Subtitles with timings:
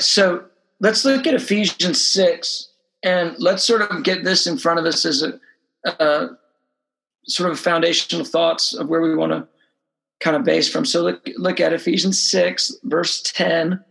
[0.00, 0.44] So
[0.80, 2.68] let's look at Ephesians 6
[3.02, 5.38] and let's sort of get this in front of us as a,
[5.84, 6.28] a
[7.26, 9.46] sort of foundational thoughts of where we want to
[10.20, 10.84] kind of base from.
[10.84, 13.84] So look, look at Ephesians 6, verse 10.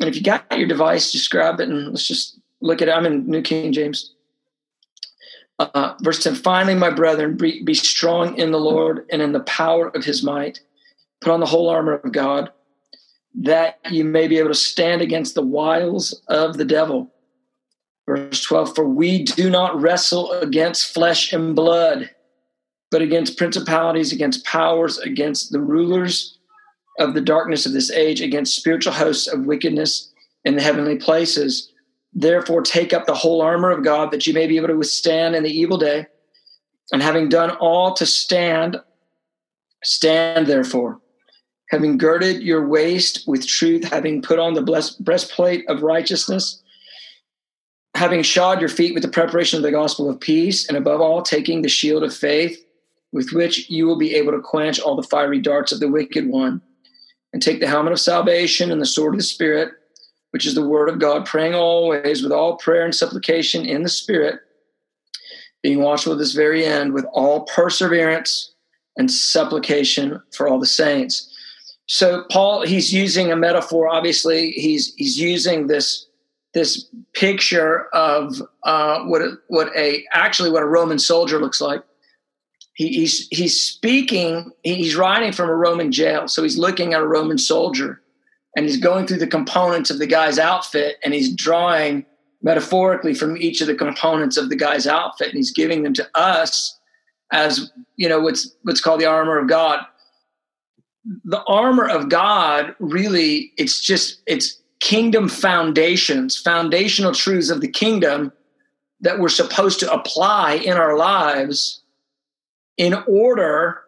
[0.00, 2.92] And if you got your device, just grab it and let's just look at it.
[2.92, 4.14] I'm in New King James.
[5.58, 9.88] Uh, verse 10 Finally, my brethren, be strong in the Lord and in the power
[9.88, 10.60] of his might.
[11.20, 12.50] Put on the whole armor of God,
[13.34, 17.10] that you may be able to stand against the wiles of the devil.
[18.06, 22.10] Verse 12 For we do not wrestle against flesh and blood,
[22.90, 26.38] but against principalities, against powers, against the rulers
[26.98, 30.12] of the darkness of this age, against spiritual hosts of wickedness
[30.44, 31.72] in the heavenly places.
[32.12, 35.34] Therefore, take up the whole armor of God that you may be able to withstand
[35.34, 36.06] in the evil day.
[36.92, 38.76] And having done all to stand,
[39.82, 41.00] stand therefore,
[41.72, 46.62] having girded your waist with truth, having put on the breastplate of righteousness,
[47.96, 51.22] having shod your feet with the preparation of the gospel of peace, and above all,
[51.22, 52.64] taking the shield of faith,
[53.12, 56.28] with which you will be able to quench all the fiery darts of the wicked
[56.28, 56.62] one,
[57.32, 59.72] and take the helmet of salvation and the sword of the Spirit
[60.32, 63.88] which is the word of God, praying always with all prayer and supplication in the
[63.88, 64.40] Spirit,
[65.62, 68.54] being watchful at this very end with all perseverance
[68.96, 71.28] and supplication for all the saints.
[71.86, 73.88] So Paul, he's using a metaphor.
[73.88, 76.06] Obviously, he's he's using this
[76.54, 81.82] this picture of uh, what a, what a actually what a Roman soldier looks like.
[82.74, 84.52] He, he's he's speaking.
[84.62, 88.02] He's writing from a Roman jail, so he's looking at a Roman soldier
[88.56, 92.04] and he's going through the components of the guy's outfit and he's drawing
[92.42, 96.08] metaphorically from each of the components of the guy's outfit and he's giving them to
[96.14, 96.78] us
[97.32, 99.84] as you know what's what's called the armor of god
[101.24, 108.32] the armor of god really it's just it's kingdom foundations foundational truths of the kingdom
[109.02, 111.82] that we're supposed to apply in our lives
[112.78, 113.82] in order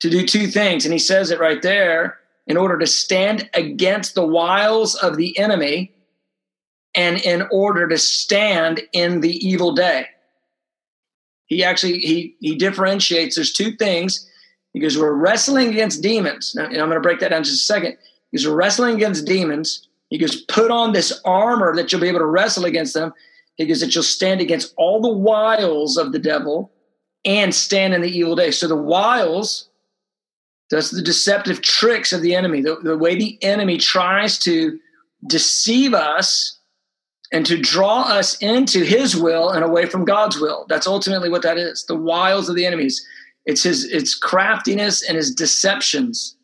[0.00, 0.84] to do two things.
[0.84, 5.38] And he says it right there in order to stand against the wiles of the
[5.38, 5.92] enemy
[6.94, 10.06] and in order to stand in the evil day.
[11.46, 14.28] He actually he he differentiates there's two things
[14.72, 17.96] because we're wrestling against demons now, i'm going to break that down just a second
[18.30, 22.18] because we're wrestling against demons he goes put on this armor that you'll be able
[22.18, 23.12] to wrestle against them
[23.56, 26.70] he goes that you'll stand against all the wiles of the devil
[27.24, 29.68] and stand in the evil day so the wiles
[30.72, 34.80] that's the deceptive tricks of the enemy, the, the way the enemy tries to
[35.26, 36.58] deceive us
[37.30, 40.64] and to draw us into his will and away from God's will.
[40.70, 41.84] That's ultimately what that is.
[41.84, 43.06] The wiles of the enemies.
[43.44, 46.36] It's his it's craftiness and his deceptions.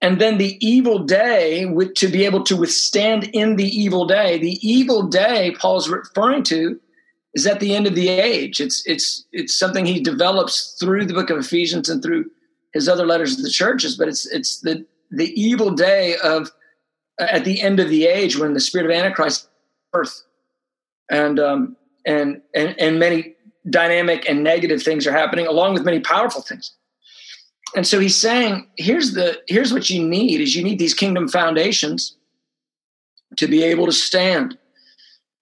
[0.00, 4.38] And then the evil day, with, to be able to withstand in the evil day,
[4.38, 6.78] the evil day Paul's referring to
[7.34, 8.60] is at the end of the age.
[8.60, 12.30] It's it's it's something he develops through the book of Ephesians and through
[12.72, 16.50] his other letters to the churches, but it's it's the the evil day of
[17.18, 19.48] at the end of the age when the spirit of Antichrist
[19.92, 20.22] earth
[21.10, 21.76] and um,
[22.06, 23.34] and and and many
[23.70, 26.72] dynamic and negative things are happening along with many powerful things.
[27.76, 31.28] And so he's saying, here's the here's what you need is you need these kingdom
[31.28, 32.16] foundations
[33.36, 34.56] to be able to stand.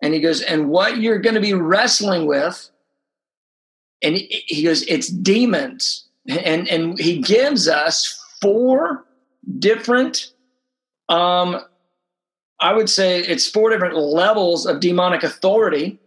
[0.02, 2.68] And he goes, and what you're going to be wrestling with,
[4.02, 9.04] and he goes, it's demons and and he gives us four
[9.58, 10.32] different
[11.08, 11.60] um
[12.60, 15.98] i would say it's four different levels of demonic authority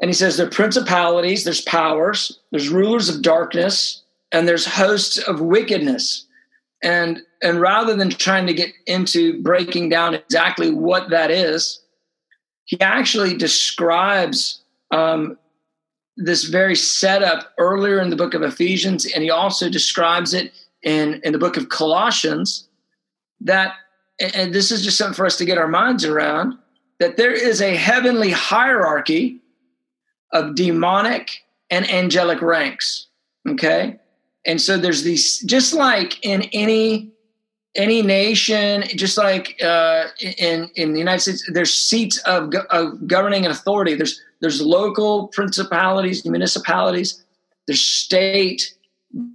[0.00, 4.02] and he says there are principalities there's powers there's rulers of darkness
[4.32, 6.26] and there's hosts of wickedness
[6.82, 11.80] and and rather than trying to get into breaking down exactly what that is
[12.66, 15.38] he actually describes um,
[16.16, 20.52] this very setup earlier in the book of Ephesians, and he also describes it
[20.82, 22.68] in, in the book of Colossians.
[23.40, 23.74] That,
[24.34, 26.58] and this is just something for us to get our minds around,
[26.98, 29.40] that there is a heavenly hierarchy
[30.32, 33.06] of demonic and angelic ranks.
[33.48, 33.96] Okay.
[34.44, 37.12] And so there's these, just like in any
[37.74, 43.44] any nation, just like uh, in in the United States, there's seats of, of governing
[43.44, 43.94] and authority.
[43.94, 47.22] There's there's local principalities, municipalities,
[47.66, 48.74] there's state,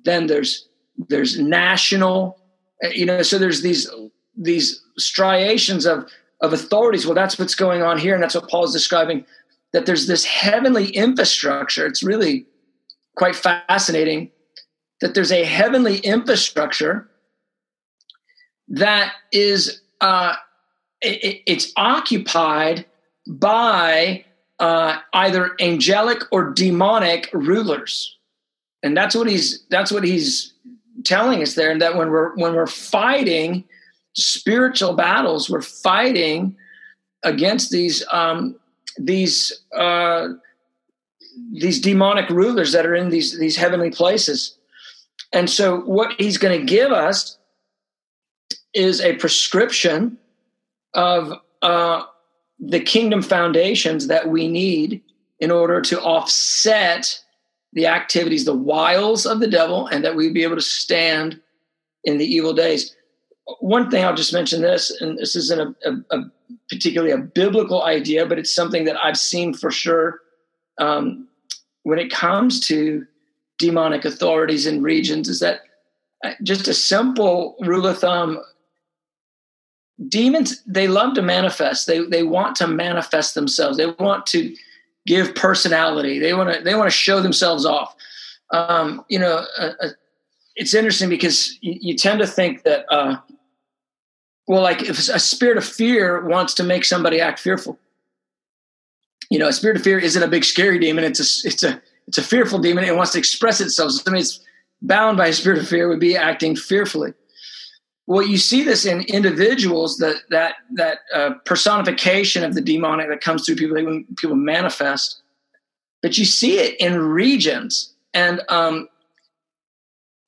[0.04, 0.68] then there's
[1.10, 2.40] there's national,
[2.92, 3.22] you know.
[3.22, 3.90] So there's these
[4.36, 6.10] these striations of
[6.42, 7.06] of authorities.
[7.06, 9.26] Well, that's what's going on here, and that's what Paul's describing.
[9.74, 11.86] That there's this heavenly infrastructure.
[11.86, 12.46] It's really
[13.16, 14.32] quite fascinating
[15.02, 17.10] that there's a heavenly infrastructure
[18.68, 20.36] that is uh,
[21.02, 22.86] it, it's occupied
[23.28, 24.24] by
[24.60, 28.18] uh, either angelic or demonic rulers,
[28.84, 30.54] and that's what he's that's what he's
[31.04, 31.72] telling us there.
[31.72, 33.64] And that when we're when we're fighting
[34.14, 36.56] spiritual battles, we're fighting
[37.24, 38.56] against these um,
[38.98, 40.30] these uh,
[41.52, 44.58] these demonic rulers that are in these these heavenly places.
[45.34, 47.38] And so, what he's going to give us
[48.74, 50.18] is a prescription
[50.94, 52.04] of uh,
[52.60, 55.02] the kingdom foundations that we need
[55.40, 57.20] in order to offset
[57.74, 61.40] the activities, the wiles of the devil, and that we'd be able to stand
[62.04, 62.96] in the evil days.
[63.60, 66.32] One thing I'll just mention this, and this isn't a, a, a
[66.72, 70.22] particularly a biblical idea, but it's something that I've seen for sure.
[70.80, 71.28] Um,
[71.84, 73.06] when it comes to
[73.60, 75.62] demonic authorities in regions, is that
[76.24, 78.42] uh, just a simple rule of thumb
[80.08, 81.88] demons they love to manifest.
[81.88, 83.78] They they want to manifest themselves.
[83.78, 84.56] They want to
[85.06, 86.20] give personality.
[86.20, 87.96] They want to they want to show themselves off.
[88.52, 89.90] Um, you know uh, uh,
[90.56, 93.16] it's interesting because you, you, tend to think that uh,
[94.48, 97.78] well like if a spirit of fear wants to make somebody act fearful.
[99.30, 101.04] You know a spirit of fear isn't a big scary demon.
[101.04, 102.84] It's a it's a it's a fearful demon.
[102.84, 103.92] It wants to express itself.
[103.92, 104.42] So it's
[104.82, 107.14] bound by a spirit of fear would be acting fearfully.
[108.08, 113.22] Well you see this in individuals that that that uh, personification of the demonic that
[113.22, 115.22] comes through people when people manifest.
[116.02, 117.94] But you see it in regions.
[118.14, 118.90] And um,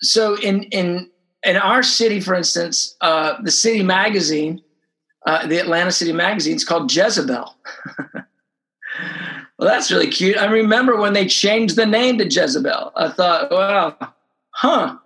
[0.01, 1.09] so in in
[1.43, 4.61] in our city for instance uh, the city magazine
[5.25, 7.55] uh, the atlanta city magazine is called jezebel
[8.13, 8.23] well
[9.59, 13.95] that's really cute i remember when they changed the name to jezebel i thought wow
[14.51, 14.97] huh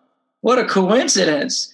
[0.42, 1.74] what a coincidence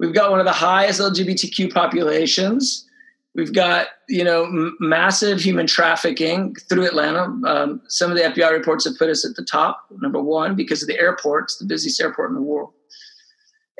[0.00, 2.88] We've got one of the highest LGBTQ populations.
[3.34, 7.24] We've got you know m- massive human trafficking through Atlanta.
[7.46, 10.80] Um, some of the FBI reports have put us at the top, number one, because
[10.82, 12.72] of the airports, the busiest airport in the world.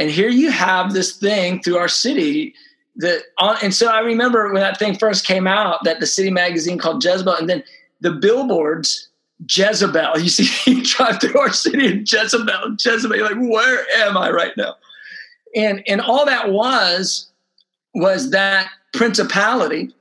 [0.00, 2.54] And here you have this thing through our city
[2.96, 6.30] that, on, and so I remember when that thing first came out, that the city
[6.30, 7.62] magazine called Jezebel, and then
[8.00, 9.08] the billboards
[9.48, 10.18] Jezebel.
[10.18, 13.16] You see, you drive through our city and Jezebel, Jezebel.
[13.16, 14.74] You're like, where am I right now?
[15.54, 17.30] and and all that was
[17.94, 19.94] was that principality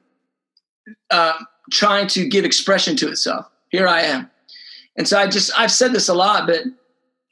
[1.12, 1.34] uh,
[1.72, 3.50] trying to give expression to itself.
[3.70, 4.30] Here I am,
[4.96, 6.64] and so I just I've said this a lot, but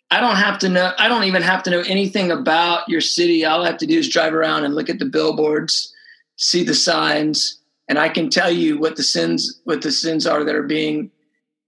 [0.09, 0.93] I don't have to know.
[0.97, 3.43] I don't even have to know anything about your city.
[3.43, 5.93] All I have to do is drive around and look at the billboards,
[6.37, 7.59] see the signs,
[7.89, 11.11] and I can tell you what the sins what the sins are that are being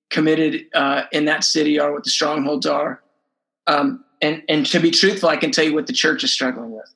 [0.09, 3.01] committed uh, in that city, are, what the strongholds are.
[3.67, 6.71] Um, and and to be truthful, I can tell you what the church is struggling
[6.71, 6.93] with,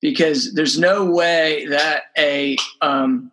[0.00, 3.30] because there's no way that a, um,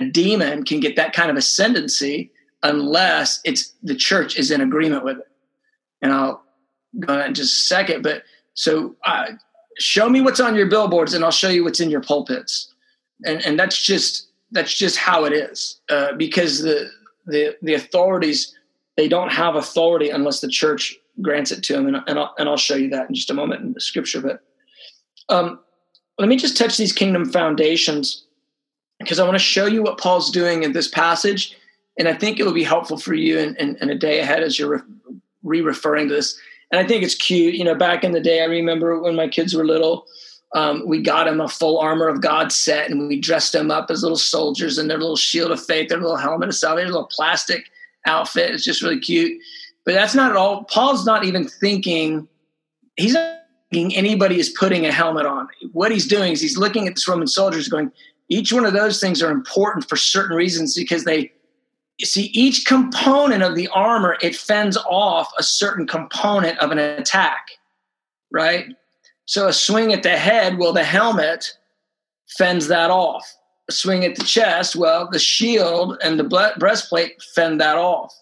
[0.00, 5.04] a demon can get that kind of ascendancy unless it's the church is in agreement
[5.04, 5.28] with it.
[6.00, 6.43] And I'll
[7.00, 8.22] go on in just a second, but
[8.54, 9.26] so uh,
[9.78, 12.72] show me what's on your billboards, and I'll show you what's in your pulpits,
[13.24, 16.90] and and that's just that's just how it is, uh, because the
[17.26, 18.54] the the authorities
[18.96, 21.86] they don't have authority unless the church grants it to them.
[21.86, 24.20] and, and, I'll, and I'll show you that in just a moment in the scripture.
[24.20, 24.40] But
[25.28, 25.60] um,
[26.18, 28.24] let me just touch these kingdom foundations
[28.98, 31.56] because I want to show you what Paul's doing in this passage,
[31.98, 34.42] and I think it will be helpful for you in, in, in a day ahead
[34.42, 34.86] as you're
[35.42, 36.38] re-referring to this.
[36.70, 37.54] And I think it's cute.
[37.54, 40.06] You know, back in the day, I remember when my kids were little.
[40.54, 43.90] Um, we got them a full armor of God set, and we dressed them up
[43.90, 47.08] as little soldiers in their little shield of faith, their little helmet of salvation, little
[47.08, 47.70] plastic
[48.06, 48.52] outfit.
[48.52, 49.40] It's just really cute.
[49.84, 50.64] But that's not at all.
[50.64, 52.28] Paul's not even thinking,
[52.96, 53.40] he's not
[53.72, 55.48] thinking anybody is putting a helmet on.
[55.72, 57.90] What he's doing is he's looking at this Roman soldiers going,
[58.28, 61.32] each one of those things are important for certain reasons because they
[62.02, 67.46] see each component of the armor, it fends off a certain component of an attack,
[68.32, 68.66] right?
[69.26, 71.56] So a swing at the head, well, the helmet
[72.36, 73.24] fends that off.
[73.68, 78.14] A swing at the chest, well, the shield and the breastplate fend that off.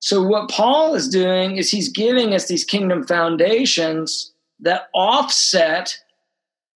[0.00, 5.96] So, what Paul is doing is he's giving us these kingdom foundations that offset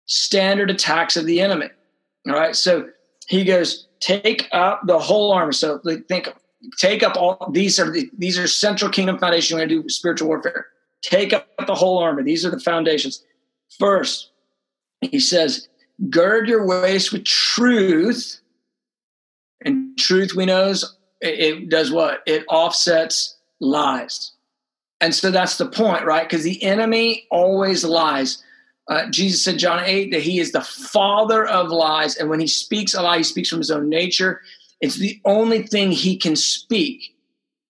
[0.08, 1.68] standard attacks of the enemy.
[2.28, 2.56] All right.
[2.56, 2.90] So,
[3.28, 5.54] he goes, take up the whole armor.
[5.54, 6.34] So, think,
[6.78, 9.54] take up all these are the, these are central kingdom foundations.
[9.54, 10.68] We're going to do spiritual warfare.
[11.02, 12.24] Take up the whole armor.
[12.24, 13.24] These are the foundations.
[13.80, 14.32] First,
[15.02, 15.68] he says,
[16.10, 18.42] gird your waist with truth.
[19.64, 20.86] And truth we know is
[21.22, 22.22] it does what?
[22.26, 24.32] It offsets lies.
[25.00, 26.28] And so that's the point, right?
[26.28, 28.44] Because the enemy always lies.
[28.88, 32.16] Uh, Jesus said, John 8, that he is the father of lies.
[32.16, 34.42] And when he speaks a lie, he speaks from his own nature.
[34.82, 37.16] It's the only thing he can speak.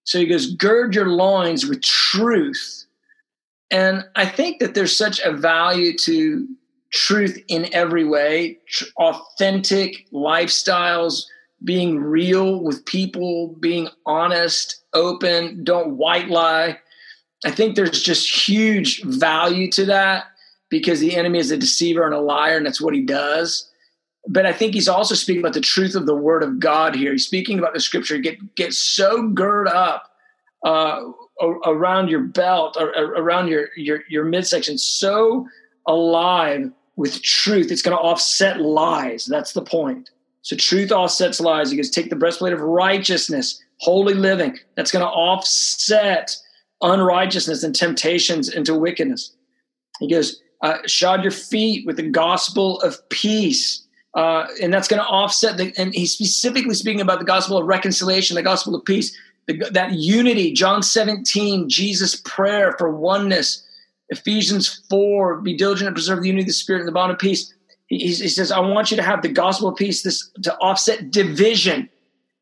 [0.03, 2.85] So he goes, gird your loins with truth.
[3.69, 6.47] And I think that there's such a value to
[6.91, 11.25] truth in every way, tr- authentic lifestyles,
[11.63, 16.79] being real with people, being honest, open, don't white lie.
[17.45, 20.25] I think there's just huge value to that
[20.71, 23.69] because the enemy is a deceiver and a liar, and that's what he does.
[24.27, 27.11] But I think he's also speaking about the truth of the word of God here.
[27.11, 28.17] He's speaking about the scripture.
[28.17, 30.09] Get get so gird up
[30.65, 31.01] uh,
[31.65, 35.47] around your belt or around your your your midsection, so
[35.87, 37.71] alive with truth.
[37.71, 39.25] It's going to offset lies.
[39.25, 40.09] That's the point.
[40.43, 41.69] So truth offsets lies.
[41.69, 44.57] He goes, take the breastplate of righteousness, holy living.
[44.75, 46.35] That's going to offset
[46.81, 49.35] unrighteousness and temptations into wickedness.
[49.99, 53.85] He goes, uh, shod your feet with the gospel of peace.
[54.13, 57.65] Uh, and that's going to offset the, and he's specifically speaking about the gospel of
[57.65, 59.15] reconciliation, the gospel of peace,
[59.47, 63.65] the, that unity, John 17, Jesus' prayer for oneness,
[64.09, 67.19] Ephesians 4, be diligent to preserve the unity of the spirit and the bond of
[67.19, 67.53] peace.
[67.87, 71.11] He, he says, I want you to have the gospel of peace this to offset
[71.11, 71.89] division,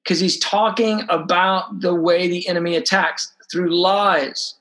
[0.04, 4.56] because he's talking about the way the enemy attacks through lies,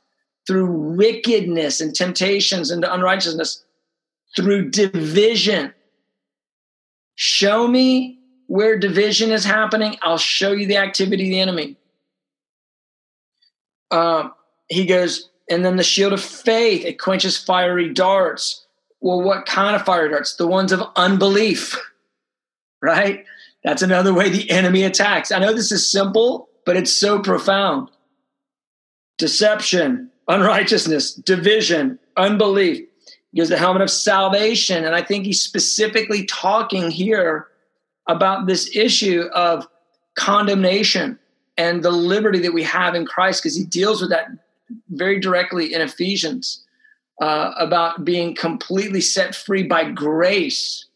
[0.49, 3.63] through wickedness and temptations and unrighteousness,
[4.35, 5.75] through division.
[7.17, 9.99] Show me where division is happening.
[10.01, 11.77] I'll show you the activity of the enemy.
[13.91, 14.33] Um,
[14.69, 18.67] he goes, and then the shield of faith, it quenches fiery darts.
[19.03, 20.37] Well, what kind of fiery darts?
[20.37, 21.77] The ones of unbelief,
[22.83, 23.27] right?
[23.65, 25.31] That's another way the enemy attacks.
[25.31, 27.91] I know this is simple, but it's so profound.
[29.19, 32.87] Deception, unrighteousness, division, unbelief.
[33.33, 34.85] He gives the helmet of salvation.
[34.85, 37.49] And I think he's specifically talking here
[38.07, 39.67] about this issue of
[40.17, 41.19] condemnation
[41.57, 44.29] and the liberty that we have in Christ because he deals with that
[44.91, 46.65] very directly in Ephesians
[47.21, 50.87] uh, about being completely set free by grace,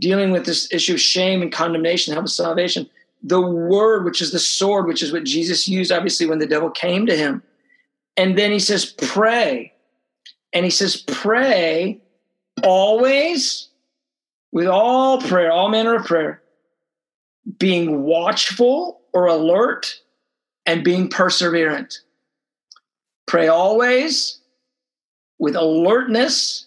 [0.00, 2.88] dealing with this issue of shame and condemnation, help of salvation.
[3.22, 6.70] The word, which is the sword, which is what Jesus used, obviously, when the devil
[6.70, 7.42] came to him.
[8.18, 9.72] And then he says, pray.
[10.52, 12.00] And he says, pray
[12.64, 13.68] always
[14.50, 16.42] with all prayer, all manner of prayer,
[17.58, 20.00] being watchful or alert
[20.66, 22.00] and being perseverant.
[23.26, 24.40] Pray always
[25.38, 26.66] with alertness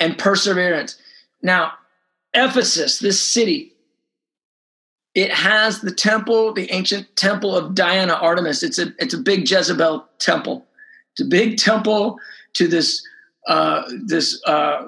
[0.00, 1.00] and perseverance.
[1.40, 1.72] Now,
[2.34, 3.72] Ephesus, this city,
[5.14, 8.62] it has the temple, the ancient temple of Diana Artemis.
[8.62, 10.66] It's a it's a big Jezebel temple.
[11.22, 12.18] Big temple
[12.54, 13.06] to this
[13.46, 14.86] uh, this uh,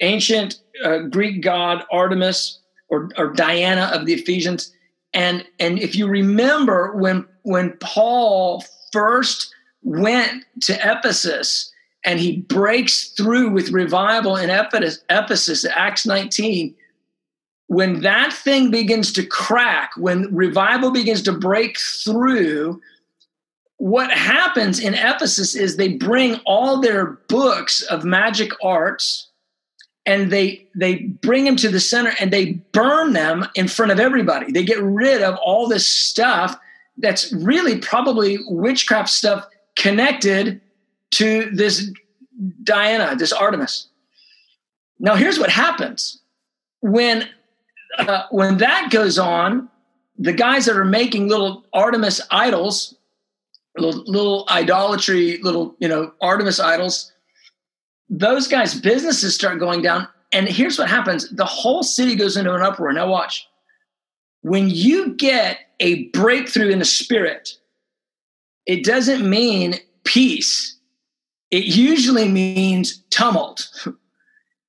[0.00, 2.58] ancient uh, Greek god Artemis
[2.88, 4.72] or, or Diana of the Ephesians.
[5.14, 11.72] And and if you remember when when Paul first went to Ephesus
[12.04, 16.74] and he breaks through with revival in Ephesus, Ephesus Acts 19.
[17.68, 22.80] When that thing begins to crack, when revival begins to break through,
[23.78, 29.28] what happens in Ephesus is they bring all their books of magic arts
[30.06, 34.00] and they they bring them to the center and they burn them in front of
[34.00, 34.52] everybody.
[34.52, 36.56] They get rid of all this stuff
[36.98, 40.60] that's really probably witchcraft stuff connected
[41.12, 41.90] to this
[42.62, 43.88] Diana, this Artemis.
[44.98, 46.20] Now, here's what happens
[46.80, 47.28] when
[47.98, 49.68] uh, when that goes on.
[50.18, 52.94] The guys that are making little Artemis idols,
[53.78, 57.12] little, little idolatry, little you know Artemis idols,
[58.08, 60.08] those guys' businesses start going down.
[60.32, 62.92] And here's what happens: the whole city goes into an uproar.
[62.92, 63.46] Now, watch.
[64.42, 67.50] When you get a breakthrough in the spirit,
[68.66, 70.76] it doesn't mean peace.
[71.50, 73.68] It usually means tumult.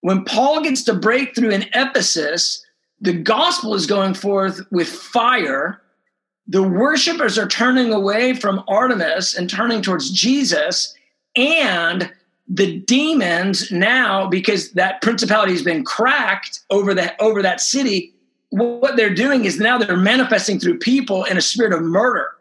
[0.01, 2.63] When Paul gets to breakthrough in Ephesus,
[3.01, 5.81] the gospel is going forth with fire.
[6.47, 10.95] The worshipers are turning away from Artemis and turning towards Jesus.
[11.35, 12.11] And
[12.47, 18.13] the demons now, because that principality has been cracked over that over that city,
[18.49, 22.31] what they're doing is now they're manifesting through people in a spirit of murder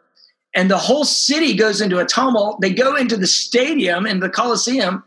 [0.57, 2.61] and the whole city goes into a tumult.
[2.61, 5.03] They go into the stadium in the Coliseum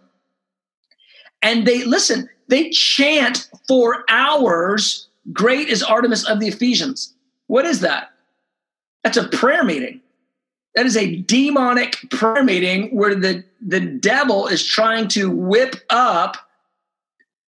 [1.43, 7.15] and they listen, they chant for hours, Great is Artemis of the Ephesians.
[7.49, 8.10] What is that?
[9.05, 10.01] That's a prayer meeting.
[10.75, 16.37] That is a demonic prayer meeting where the, the devil is trying to whip up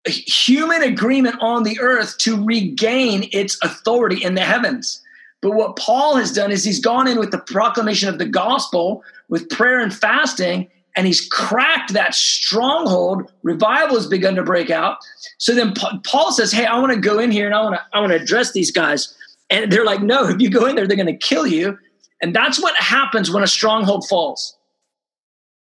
[0.06, 5.00] human agreement on the earth to regain its authority in the heavens.
[5.40, 9.02] But what Paul has done is he's gone in with the proclamation of the gospel
[9.28, 13.30] with prayer and fasting, and he's cracked that stronghold.
[13.42, 14.98] Revival has begun to break out.
[15.38, 17.82] So then Paul says, Hey, I want to go in here and I want to
[17.92, 19.14] I want to address these guys.
[19.52, 21.78] And they're like, No, if you go in there, they're going to kill you.
[22.20, 24.56] And that's what happens when a stronghold falls.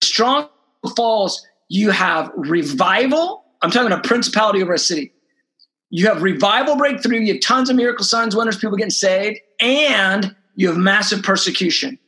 [0.03, 0.49] Strong
[0.95, 5.13] falls, you have revival I'm talking a principality over a city.
[5.91, 10.35] You have revival breakthrough, you have tons of miracle signs, wonders, people getting saved, and
[10.55, 11.99] you have massive persecution.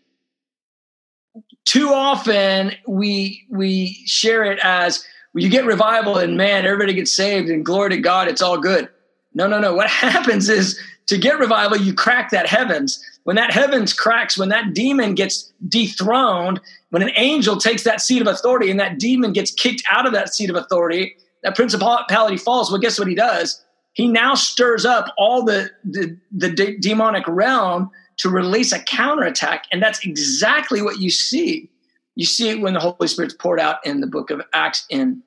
[1.64, 5.04] Too often we we share it as
[5.35, 8.88] you get revival and man, everybody gets saved and glory to God, it's all good.
[9.35, 9.75] No, no, no.
[9.75, 10.78] What happens is
[11.09, 13.03] to get revival, you crack that heavens.
[13.25, 16.61] When that heavens cracks, when that demon gets dethroned,
[16.91, 20.12] when an angel takes that seat of authority and that demon gets kicked out of
[20.12, 23.62] that seat of authority, that principality falls, well, guess what he does?
[23.95, 29.65] He now stirs up all the, the, the de- demonic realm to release a counterattack.
[29.73, 31.71] And that's exactly what you see.
[32.17, 35.23] You see it when the Holy Spirit's poured out in the book of Acts in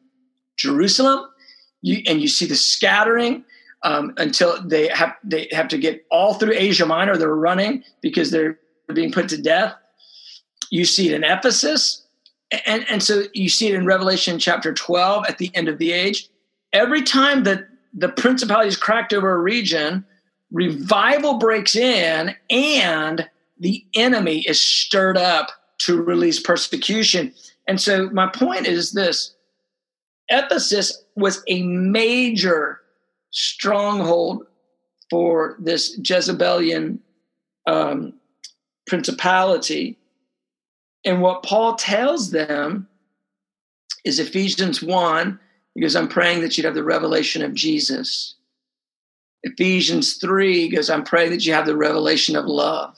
[0.57, 1.25] Jerusalem.
[1.81, 3.43] You, and you see the scattering
[3.83, 7.17] um, until they have they have to get all through Asia Minor.
[7.17, 8.59] They're running because they're
[8.93, 9.75] being put to death.
[10.69, 12.01] You see it in Ephesus
[12.65, 15.91] and, and so you see it in Revelation chapter 12 at the end of the
[15.91, 16.27] age.
[16.73, 20.05] Every time that the principality is cracked over a region,
[20.51, 27.33] revival breaks in and the enemy is stirred up to release persecution.
[27.67, 29.33] And so my point is this
[30.29, 32.80] Ephesus was a major
[33.31, 34.45] stronghold
[35.09, 36.99] for this Jezebelian
[37.67, 38.13] um,
[38.87, 39.97] principality.
[41.03, 42.87] And what Paul tells them
[44.05, 45.39] is Ephesians 1,
[45.75, 48.35] because I'm praying that you'd have the revelation of Jesus.
[49.43, 52.97] Ephesians 3, because I'm praying that you have the revelation of love.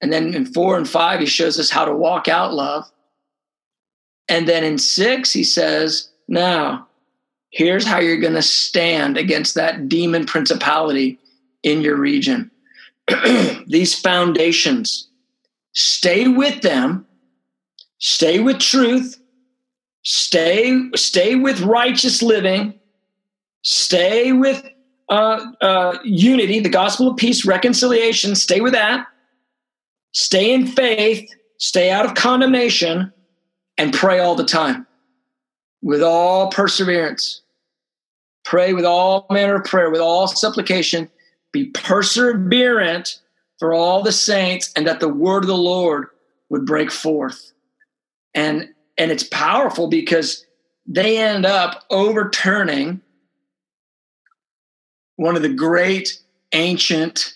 [0.00, 2.90] And then in 4 and 5, he shows us how to walk out love.
[4.28, 6.88] And then in 6, he says, Now,
[7.50, 11.18] here's how you're going to stand against that demon principality
[11.62, 12.50] in your region.
[13.66, 15.08] These foundations
[15.72, 17.06] stay with them,
[17.98, 19.20] stay with truth,
[20.02, 22.78] stay stay with righteous living,
[23.62, 24.64] stay with
[25.08, 28.36] uh, uh, unity, the gospel of peace, reconciliation.
[28.36, 29.06] Stay with that.
[30.12, 31.28] Stay in faith.
[31.58, 33.12] Stay out of condemnation,
[33.76, 34.86] and pray all the time
[35.82, 37.39] with all perseverance.
[38.44, 41.08] Pray with all manner of prayer, with all supplication.
[41.52, 43.18] Be perseverant
[43.58, 46.08] for all the saints and that the word of the Lord
[46.48, 47.52] would break forth.
[48.34, 50.44] And and it's powerful because
[50.86, 53.00] they end up overturning
[55.16, 56.18] one of the great
[56.52, 57.34] ancient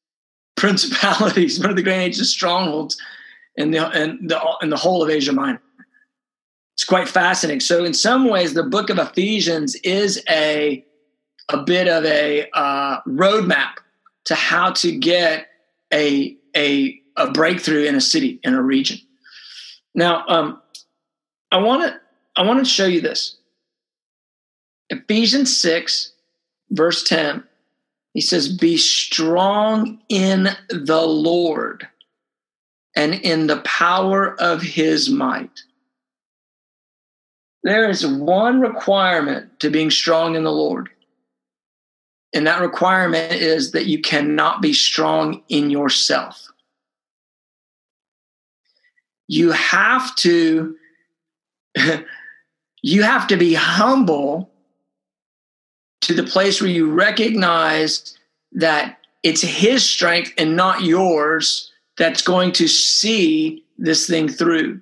[0.56, 3.00] principalities, one of the great ancient strongholds
[3.56, 5.60] in the in the in the whole of Asia Minor.
[6.82, 7.60] It's quite fascinating.
[7.60, 10.84] So, in some ways, the book of Ephesians is a
[11.48, 13.74] a bit of a uh, roadmap
[14.24, 15.46] to how to get
[15.92, 18.98] a a a breakthrough in a city in a region.
[19.94, 20.60] Now, um,
[21.52, 22.00] I want to
[22.34, 23.36] I want to show you this.
[24.90, 26.14] Ephesians six,
[26.70, 27.44] verse ten.
[28.12, 31.86] He says, "Be strong in the Lord,
[32.96, 35.62] and in the power of His might."
[37.62, 40.90] There is one requirement to being strong in the Lord.
[42.34, 46.48] And that requirement is that you cannot be strong in yourself.
[49.28, 50.76] You have to
[52.82, 54.50] you have to be humble
[56.02, 58.18] to the place where you recognize
[58.52, 64.80] that it's his strength and not yours that's going to see this thing through.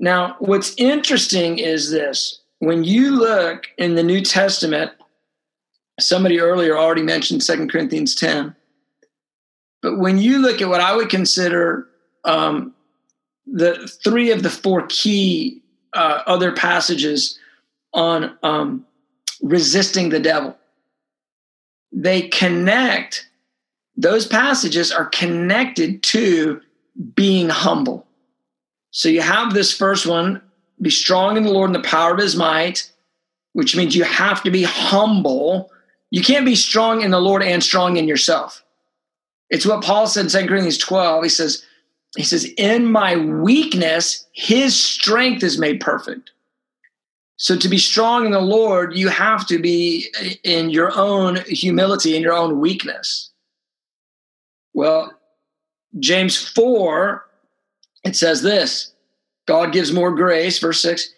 [0.00, 4.92] Now, what's interesting is this when you look in the New Testament
[5.98, 8.54] somebody earlier already mentioned Second Corinthians 10.
[9.82, 11.86] But when you look at what I would consider
[12.24, 12.74] um,
[13.46, 17.38] the three of the four key uh, other passages
[17.94, 18.84] on um,
[19.42, 20.56] resisting the devil,
[21.92, 23.28] they connect,
[23.96, 26.60] those passages are connected to
[27.14, 28.06] being humble.
[28.90, 30.42] So you have this first one
[30.80, 32.90] be strong in the Lord and the power of his might,
[33.52, 35.70] which means you have to be humble
[36.10, 38.64] you can't be strong in the Lord and strong in yourself.
[39.50, 41.24] It's what Paul said in 2 Corinthians 12.
[41.24, 41.64] He says,
[42.16, 46.30] he says, in my weakness, his strength is made perfect.
[47.36, 50.08] So to be strong in the Lord, you have to be
[50.44, 53.30] in your own humility, in your own weakness.
[54.74, 55.12] Well,
[55.98, 57.24] James 4,
[58.04, 58.92] it says this
[59.46, 61.08] God gives more grace, verse 6.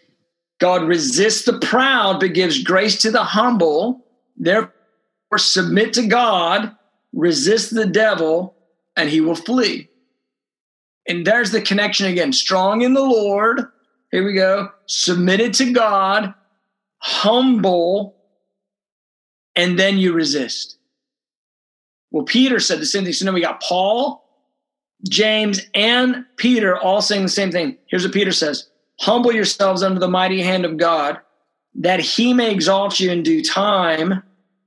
[0.60, 4.06] God resists the proud, but gives grace to the humble.
[4.36, 4.72] Therefore,
[5.36, 6.76] submit to God,
[7.12, 8.54] resist the devil,
[8.96, 9.88] and he will flee.
[11.08, 13.62] And there's the connection again strong in the Lord.
[14.10, 14.70] Here we go.
[14.86, 16.34] Submitted to God,
[16.98, 18.16] humble,
[19.56, 20.76] and then you resist.
[22.10, 23.12] Well, Peter said the same thing.
[23.12, 24.24] So now we got Paul,
[25.08, 27.76] James, and Peter all saying the same thing.
[27.86, 28.68] Here's what Peter says
[29.00, 31.18] Humble yourselves under the mighty hand of God,
[31.74, 34.22] that he may exalt you in due time,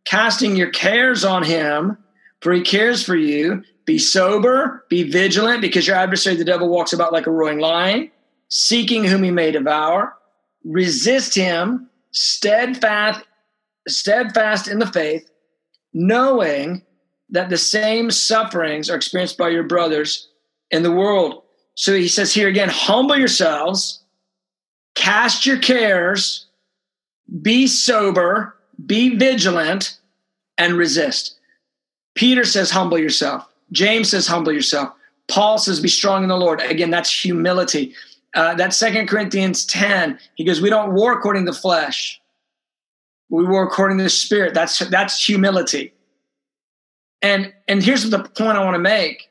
[0.06, 1.98] casting your cares on him,
[2.42, 3.64] for he cares for you.
[3.86, 8.10] Be sober, be vigilant, because your adversary, the devil, walks about like a roaring lion,
[8.50, 10.16] seeking whom he may devour.
[10.64, 13.26] Resist him, steadfast,
[13.88, 15.30] steadfast in the faith,
[15.94, 16.82] knowing
[17.34, 20.30] that the same sufferings are experienced by your brothers
[20.72, 21.44] in the world.
[21.76, 24.00] So he says here again, humble yourselves
[24.96, 26.46] cast your cares,
[27.42, 30.00] be sober, be vigilant,
[30.58, 31.40] and resist.
[32.16, 33.48] Peter says, humble yourself.
[33.72, 34.94] James says, humble yourself.
[35.28, 36.62] Paul says, be strong in the Lord.
[36.62, 37.96] Again, that's humility.
[38.36, 40.20] Uh, that's Second Corinthians 10.
[40.36, 42.22] He goes, we don't war according to the flesh.
[43.30, 44.54] We war according to the spirit.
[44.54, 45.92] That's, that's humility.
[47.24, 49.30] And, and here's the point I want to make.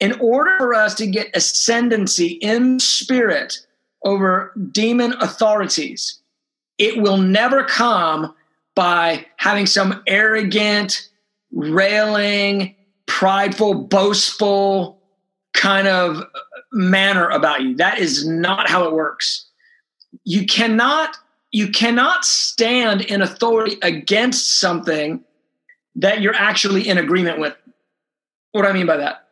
[0.00, 3.58] In order for us to get ascendancy in spirit,
[4.04, 6.20] over demon authorities,
[6.78, 8.34] it will never come
[8.74, 11.08] by having some arrogant,
[11.52, 15.00] railing, prideful, boastful
[15.54, 16.22] kind of
[16.72, 17.74] manner about you.
[17.76, 19.46] That is not how it works.
[20.24, 21.16] You cannot
[21.50, 25.24] you cannot stand in authority against something
[25.98, 27.54] that you're actually in agreement with.
[28.52, 29.28] What do I mean by that?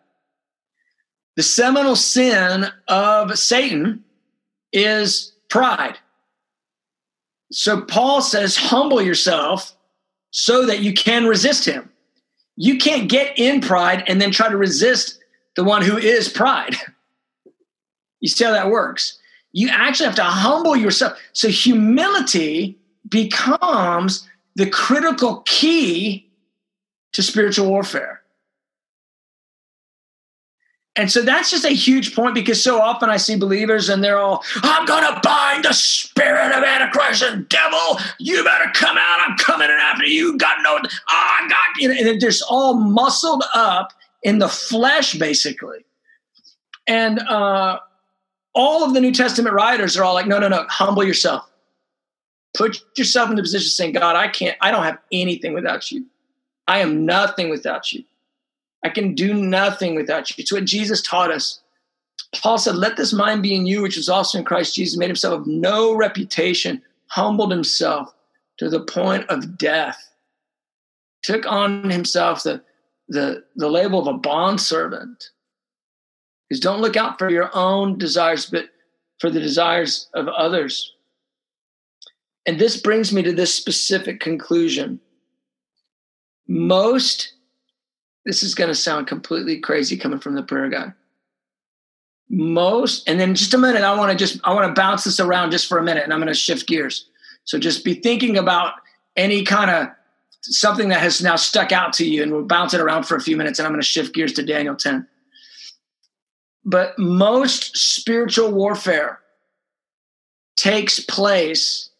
[1.36, 4.04] The seminal sin of Satan
[4.72, 5.98] is pride.
[7.52, 9.76] So Paul says, humble yourself
[10.30, 11.90] so that you can resist him.
[12.56, 15.18] You can't get in pride and then try to resist
[15.54, 16.76] the one who is pride.
[18.20, 19.18] You see how that works?
[19.52, 21.18] You actually have to humble yourself.
[21.34, 26.25] So humility becomes the critical key
[27.16, 28.20] to spiritual warfare.
[30.96, 34.18] And so that's just a huge point because so often I see believers and they're
[34.18, 37.98] all, I'm going to bind the spirit of Antichrist and devil.
[38.18, 39.20] You better come out.
[39.26, 40.36] I'm coming in after you.
[40.36, 45.14] Got no, oh, I got, you and they're just all muscled up in the flesh,
[45.14, 45.86] basically.
[46.86, 47.78] And uh,
[48.54, 51.50] all of the New Testament writers are all like, no, no, no, humble yourself.
[52.54, 56.04] Put yourself in the position saying, God, I can't, I don't have anything without you.
[56.68, 58.04] I am nothing without you.
[58.84, 60.36] I can do nothing without you.
[60.38, 61.60] It's what Jesus taught us.
[62.34, 65.08] Paul said, Let this mind be in you, which is also in Christ Jesus, made
[65.08, 68.14] himself of no reputation, humbled himself
[68.58, 70.12] to the point of death,
[71.22, 72.62] took on himself the,
[73.08, 75.30] the, the label of a bondservant.
[76.48, 78.66] Because don't look out for your own desires, but
[79.18, 80.92] for the desires of others.
[82.46, 85.00] And this brings me to this specific conclusion.
[86.48, 87.32] Most
[88.26, 90.92] this is going to sound completely crazy coming from the prayer guy.
[92.28, 95.20] Most, and then just a minute, I want to just, I want to bounce this
[95.20, 97.06] around just for a minute and I'm going to shift gears.
[97.44, 98.74] So just be thinking about
[99.14, 99.86] any kind of
[100.42, 103.20] something that has now stuck out to you and we'll bounce it around for a
[103.20, 105.06] few minutes and I'm going to shift gears to Daniel 10.
[106.64, 109.20] But most spiritual warfare
[110.56, 111.90] takes place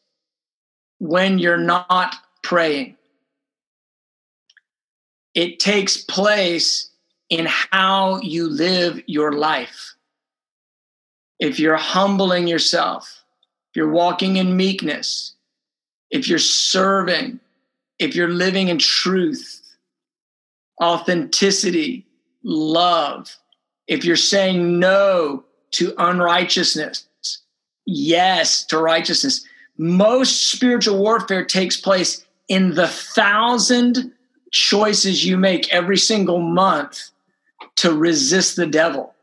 [0.98, 2.95] when you're not praying
[5.36, 6.90] it takes place
[7.28, 9.94] in how you live your life.
[11.38, 13.22] If you're humbling yourself,
[13.70, 15.34] if you're walking in meekness,
[16.10, 17.38] if you're serving,
[17.98, 19.60] if you're living in truth,
[20.82, 22.06] authenticity,
[22.42, 23.36] love,
[23.86, 27.06] if you're saying no to unrighteousness,
[27.84, 29.46] yes to righteousness.
[29.76, 34.12] Most spiritual warfare takes place in the thousand
[34.56, 37.10] choices you make every single month
[37.76, 39.14] to resist the devil.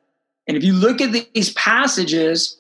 [0.48, 2.58] And if you look at these passages,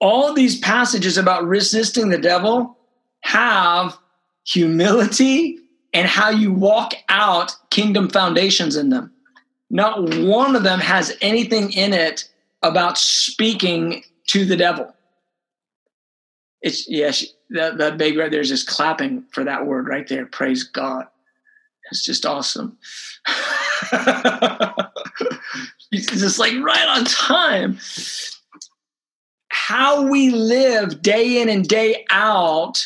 [0.00, 2.78] all these passages about resisting the devil
[3.20, 3.98] have
[4.44, 5.58] humility
[5.92, 9.12] and how you walk out kingdom foundations in them.
[9.70, 12.28] Not one of them has anything in it
[12.62, 14.94] about speaking to the devil.
[16.62, 20.26] it's yes, that, that baby right there is just clapping for that word right there.
[20.26, 21.06] Praise God.
[21.94, 22.76] It's just awesome.
[25.92, 27.78] it's just like right on time.
[29.48, 32.84] How we live day in and day out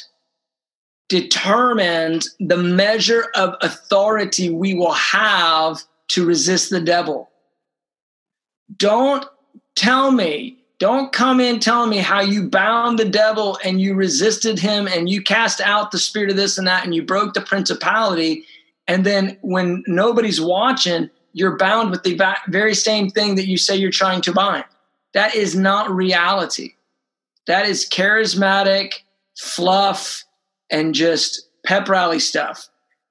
[1.08, 7.30] determines the measure of authority we will have to resist the devil.
[8.76, 9.24] Don't
[9.74, 14.58] tell me don't come in telling me how you bound the devil and you resisted
[14.58, 17.40] him and you cast out the spirit of this and that and you broke the
[17.40, 18.44] principality.
[18.88, 23.76] And then when nobody's watching, you're bound with the very same thing that you say
[23.76, 24.64] you're trying to bind.
[25.14, 26.72] That is not reality.
[27.46, 28.94] That is charismatic
[29.36, 30.24] fluff
[30.70, 32.68] and just pep rally stuff.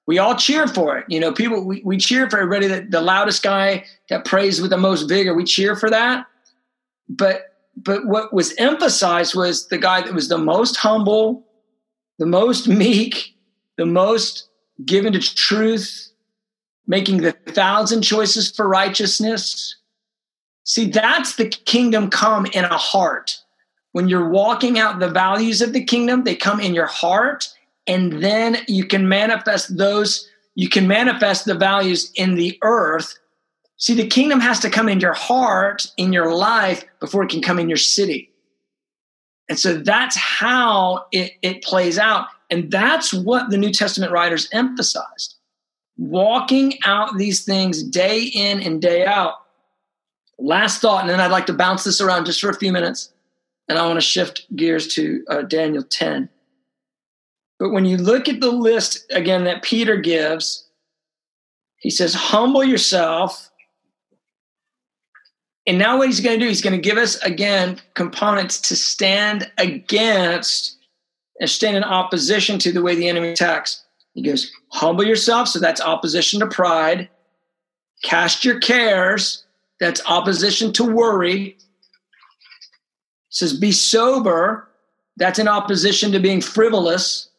[0.07, 1.05] We all cheer for it.
[1.09, 4.71] You know, people, we, we cheer for everybody that the loudest guy that prays with
[4.71, 5.33] the most vigor.
[5.33, 6.25] We cheer for that.
[7.09, 11.45] But but what was emphasized was the guy that was the most humble,
[12.17, 13.35] the most meek,
[13.77, 14.46] the most
[14.85, 16.11] given to truth,
[16.85, 19.75] making the thousand choices for righteousness.
[20.63, 23.37] See, that's the kingdom come in a heart.
[23.93, 27.47] When you're walking out the values of the kingdom, they come in your heart,
[27.87, 33.17] and then you can manifest those, you can manifest the values in the earth
[33.77, 37.43] See, the kingdom has to come in your heart, in your life, before it can
[37.43, 38.31] come in your city.
[39.49, 42.27] And so that's how it, it plays out.
[42.49, 45.35] And that's what the New Testament writers emphasized
[45.97, 49.33] walking out these things day in and day out.
[50.37, 53.11] Last thought, and then I'd like to bounce this around just for a few minutes.
[53.67, 56.29] And I want to shift gears to uh, Daniel 10.
[57.57, 60.67] But when you look at the list again that Peter gives,
[61.79, 63.49] he says, Humble yourself
[65.67, 68.75] and now what he's going to do, he's going to give us again components to
[68.75, 70.76] stand against
[71.39, 73.83] and stand in opposition to the way the enemy attacks.
[74.13, 75.47] He goes, humble yourself.
[75.47, 77.09] So that's opposition to pride.
[78.03, 79.43] Cast your cares.
[79.79, 81.39] That's opposition to worry.
[81.39, 81.55] He
[83.29, 84.67] says, be sober.
[85.17, 87.29] That's in opposition to being frivolous.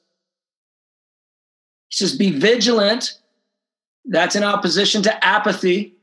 [1.89, 3.19] He says, be vigilant.
[4.05, 5.95] That's in opposition to apathy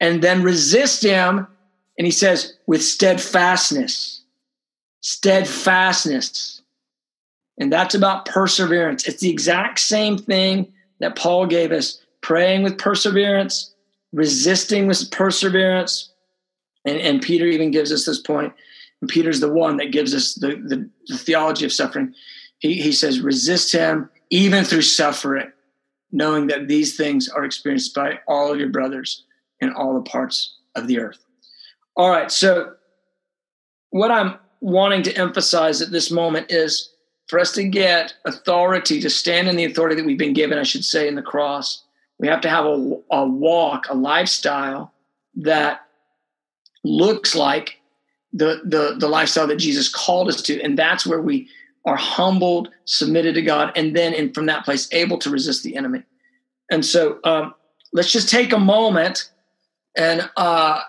[0.00, 1.46] and then resist him.
[1.96, 4.23] And he says, with steadfastness,
[5.04, 6.62] steadfastness.
[7.58, 9.06] And that's about perseverance.
[9.06, 13.74] It's the exact same thing that Paul gave us praying with perseverance,
[14.14, 16.10] resisting with perseverance.
[16.86, 18.54] And, and Peter even gives us this point.
[19.02, 22.14] And Peter's the one that gives us the, the, the theology of suffering.
[22.60, 25.52] He, he says, resist him even through suffering,
[26.12, 29.22] knowing that these things are experienced by all of your brothers
[29.60, 31.18] in all the parts of the earth.
[31.94, 32.72] All right, so
[33.90, 36.90] what I'm wanting to emphasize at this moment is
[37.26, 40.62] for us to get authority, to stand in the authority that we've been given, I
[40.62, 41.82] should say, in the cross,
[42.18, 44.90] we have to have a, a walk, a lifestyle
[45.36, 45.82] that
[46.82, 47.78] looks like
[48.32, 50.58] the, the, the lifestyle that Jesus called us to.
[50.62, 51.46] And that's where we
[51.84, 55.76] are humbled, submitted to God, and then in, from that place able to resist the
[55.76, 56.04] enemy.
[56.70, 57.54] And so um,
[57.92, 59.30] let's just take a moment
[59.94, 60.80] and uh,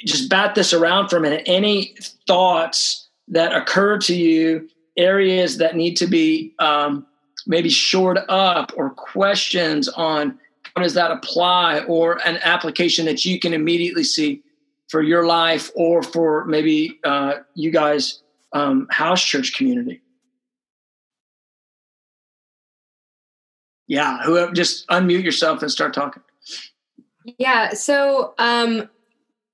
[0.00, 1.42] just bat this around for a minute.
[1.46, 1.94] Any
[2.26, 7.06] thoughts that occur to you, areas that need to be um,
[7.46, 10.38] maybe shored up, or questions on
[10.74, 14.42] how does that apply, or an application that you can immediately see
[14.88, 20.00] for your life or for maybe uh, you guys' um, house church community?
[23.88, 26.22] Yeah, whoever, just unmute yourself and start talking.
[27.38, 27.70] Yeah.
[27.74, 28.88] So um,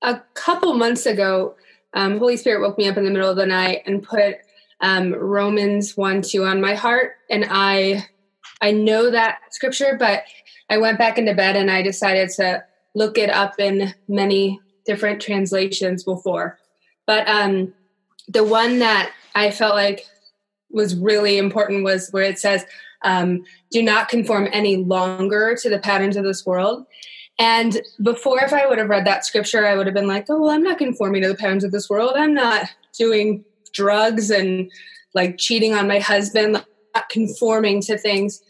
[0.03, 1.55] a couple months ago,
[1.93, 4.35] um, Holy Spirit woke me up in the middle of the night and put
[4.81, 8.05] um, Romans one two on my heart, and I
[8.61, 10.23] I know that scripture, but
[10.69, 12.63] I went back into bed and I decided to
[12.95, 16.59] look it up in many different translations before.
[17.05, 17.73] But um,
[18.27, 20.05] the one that I felt like
[20.69, 22.65] was really important was where it says,
[23.03, 26.85] um, "Do not conform any longer to the patterns of this world."
[27.39, 30.39] And before, if I would have read that scripture, I would have been like, oh,
[30.39, 32.13] well, I'm not conforming to the patterns of this world.
[32.15, 33.43] I'm not doing
[33.73, 34.71] drugs and
[35.15, 38.41] like cheating on my husband, not conforming to things.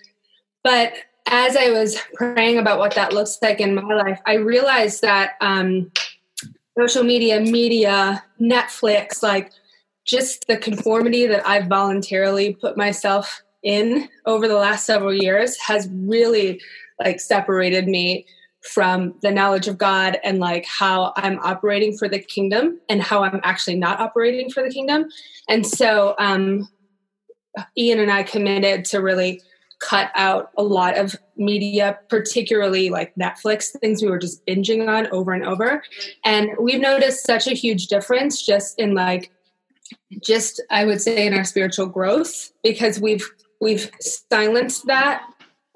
[0.64, 0.94] But
[1.28, 5.34] as I was praying about what that looks like in my life, I realized that
[5.40, 5.92] um,
[6.78, 9.52] social media, media, Netflix, like
[10.06, 15.88] just the conformity that I've voluntarily put myself in over the last several years has
[15.92, 16.62] really
[17.00, 18.26] like separated me
[18.64, 23.24] from the knowledge of God and like how I'm operating for the kingdom and how
[23.24, 25.10] I'm actually not operating for the kingdom.
[25.50, 26.70] And so um,
[27.78, 29.42] Ian and I committed to really
[29.80, 35.08] cut out a lot of media, particularly like Netflix, things we were just binging on
[35.08, 35.84] over and over.
[36.24, 39.30] And we've noticed such a huge difference just in like,
[40.24, 45.24] just I would say in our spiritual growth because we've we've silenced that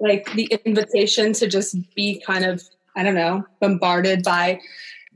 [0.00, 2.62] like the invitation to just be kind of
[2.96, 4.60] I don't know bombarded by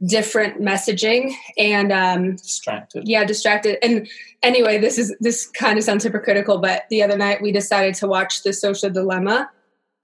[0.05, 3.07] different messaging and um distracted.
[3.07, 3.79] Yeah distracted.
[3.85, 4.09] And
[4.43, 8.07] anyway this is this kind of sounds hypocritical but the other night we decided to
[8.07, 9.51] watch the social dilemma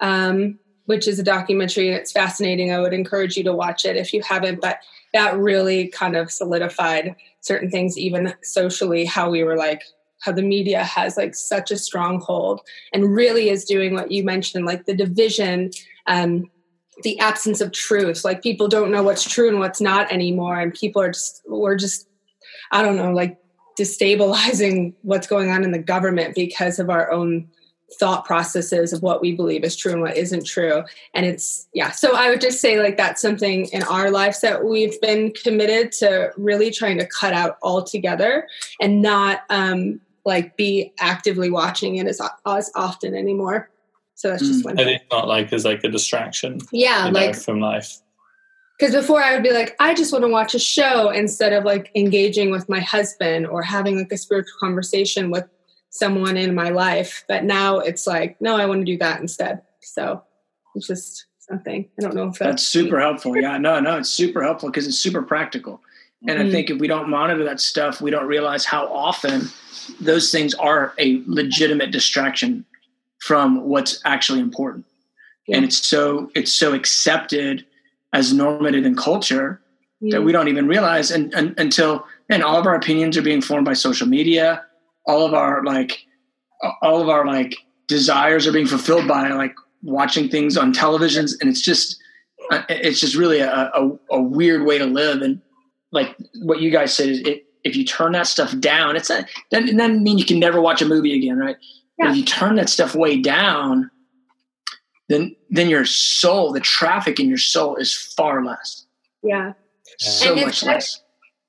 [0.01, 2.73] um which is a documentary and it's fascinating.
[2.73, 4.79] I would encourage you to watch it if you haven't but
[5.13, 9.83] that really kind of solidified certain things even socially how we were like
[10.21, 12.61] how the media has like such a stronghold
[12.93, 15.71] and really is doing what you mentioned like the division
[16.07, 16.51] um
[17.03, 18.25] the absence of truth.
[18.25, 21.77] Like people don't know what's true and what's not anymore and people are just we're
[21.77, 22.09] just
[22.71, 23.39] i don't know like
[23.79, 27.49] destabilizing what's going on in the government because of our own
[27.99, 30.85] thought processes of what we believe is true and what isn't true.
[31.15, 31.91] And it's yeah.
[31.91, 35.93] So i would just say like that's something in our lives that we've been committed
[35.93, 38.47] to really trying to cut out altogether
[38.81, 43.71] and not um like be actively watching it as, as often anymore
[44.19, 44.65] so that's just mm.
[44.65, 44.81] one.
[44.81, 46.59] And it's not like as like a distraction.
[46.73, 48.01] Yeah, like know, from life.
[48.77, 51.65] Because before I would be like, I just want to watch a show instead of
[51.65, 55.45] like engaging with my husband or having like a spiritual conversation with
[55.91, 57.23] someone in my life.
[57.29, 59.63] But now it's like, no, I want to do that instead.
[59.83, 60.25] So
[60.75, 61.89] it's just something.
[61.97, 63.37] I don't know if that's, that's super helpful.
[63.37, 65.81] Yeah, no, no, it's super helpful because it's super practical.
[66.27, 66.49] And mm-hmm.
[66.49, 69.43] I think if we don't monitor that stuff, we don't realize how often
[70.01, 72.65] those things are a legitimate distraction
[73.21, 74.85] from what's actually important.
[75.47, 75.57] Yeah.
[75.57, 77.65] And it's so it's so accepted
[78.13, 79.61] as normative in culture
[80.01, 80.17] yeah.
[80.17, 83.41] that we don't even realize and, and, until and all of our opinions are being
[83.41, 84.65] formed by social media.
[85.07, 86.07] All of our like
[86.83, 87.55] all of our like
[87.89, 92.01] desires are being fulfilled by like watching things on televisions and it's just
[92.51, 95.41] uh, it's just really a, a, a weird way to live and
[95.93, 99.25] like what you guys said is it, if you turn that stuff down it's a
[99.51, 101.57] that doesn't mean you can never watch a movie again right
[101.99, 102.11] yeah.
[102.11, 103.91] if you turn that stuff way down,
[105.09, 108.87] then then your soul, the traffic in your soul is far less.
[109.23, 109.53] Yeah.
[109.99, 111.03] So and much less.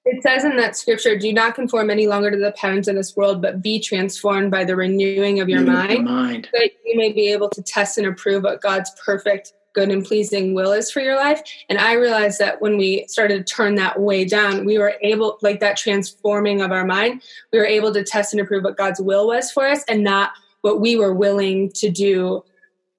[0.06, 3.16] It says in that scripture, do not conform any longer to the patterns of this
[3.16, 6.50] world, but be transformed by the renewing of your mind, your mind.
[6.54, 10.54] that you may be able to test and approve what God's perfect, good, and pleasing
[10.54, 11.42] will is for your life.
[11.70, 15.38] And I realized that when we started to turn that way down, we were able,
[15.42, 17.22] like that transforming of our mind,
[17.54, 20.32] we were able to test and approve what God's will was for us and not
[20.62, 22.44] what we were willing to do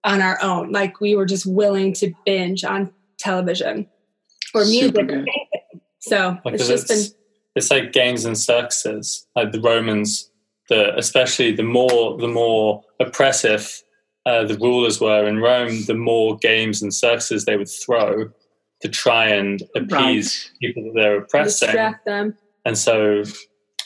[0.05, 0.73] on our own.
[0.73, 3.87] Like we were just willing to binge on television
[4.55, 5.11] or music.
[5.99, 7.19] So like it's just it's, been.
[7.57, 9.27] It's like games and circuses.
[9.37, 10.31] Like the Romans,
[10.69, 13.83] the especially the more the more oppressive
[14.27, 18.31] uh, the rulers were in Rome, the more games and circuses they would throw
[18.83, 20.61] to try and appease right.
[20.61, 21.69] people that they're oppressing.
[21.69, 22.37] Distract them.
[22.65, 23.25] And so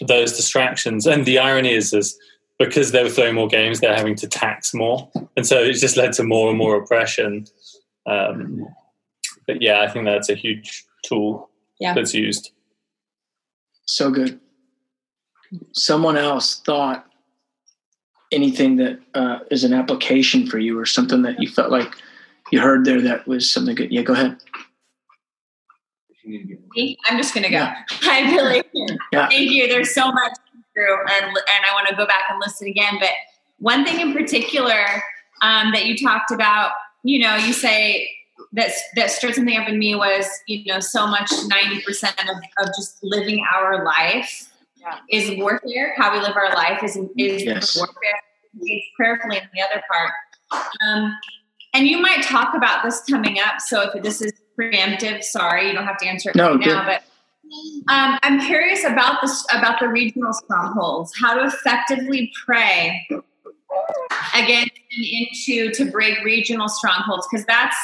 [0.01, 2.19] those distractions, and the irony is, is
[2.59, 5.97] because they were throwing more games, they're having to tax more, and so it just
[5.97, 7.47] led to more and more oppression.
[8.07, 8.67] Um,
[9.47, 11.95] but yeah, I think that's a huge tool yeah.
[11.95, 12.51] that's used.
[13.87, 14.41] So good.
[15.73, 17.07] Someone else thought
[18.33, 21.95] anything that uh, is an application for you, or something that you felt like
[22.51, 23.93] you heard there that was something good.
[23.93, 24.37] Yeah, go ahead.
[26.27, 27.57] I'm just going to go.
[27.57, 27.83] Yeah.
[28.03, 28.63] I really
[29.13, 29.29] yeah.
[29.29, 29.69] thank you.
[29.69, 30.33] There's so much
[30.75, 32.97] through and, and I want to go back and listen again.
[32.99, 33.11] But
[33.59, 34.85] one thing in particular
[35.43, 38.11] um, that you talked about, you know, you say
[38.53, 42.75] that that stirred something up in me was, you know, so much 90% of, of
[42.75, 44.51] just living our life
[44.85, 44.99] yeah.
[45.11, 45.95] is warfare.
[45.97, 47.77] How we live our life is, is yes.
[47.77, 48.21] warfare.
[48.61, 50.13] It's prayerfully in the other part.
[50.87, 51.17] Um,
[51.75, 53.61] and you might talk about this coming up.
[53.61, 56.85] So if this is preemptive, sorry, you don't have to answer it no, right now,
[56.87, 57.03] but
[57.93, 61.13] um, I'm curious about this about the regional strongholds.
[61.21, 63.07] How to effectively pray
[64.35, 67.77] against and into to break regional strongholds because that's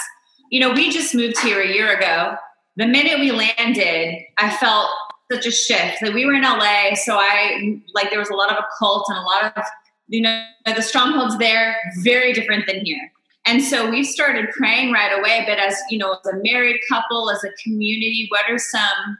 [0.50, 2.36] you know we just moved here a year ago.
[2.76, 4.88] The minute we landed, I felt
[5.30, 6.02] such a shift.
[6.02, 9.18] Like we were in LA, so I like there was a lot of occult and
[9.18, 9.64] a lot of
[10.08, 13.12] you know the strongholds there very different than here.
[13.46, 15.44] And so we started praying right away.
[15.46, 19.18] But as you know, as a married couple, as a community, what are some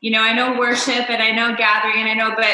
[0.00, 2.48] you know, I know worship and I know gathering and I know, but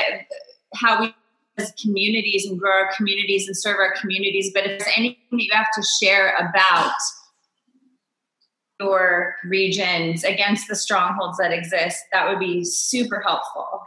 [0.74, 1.14] how we
[1.58, 4.50] as communities and grow our communities and serve our communities.
[4.54, 6.94] But if there's anything that you have to share about
[8.82, 13.86] your regions against the strongholds that exist, that would be super helpful.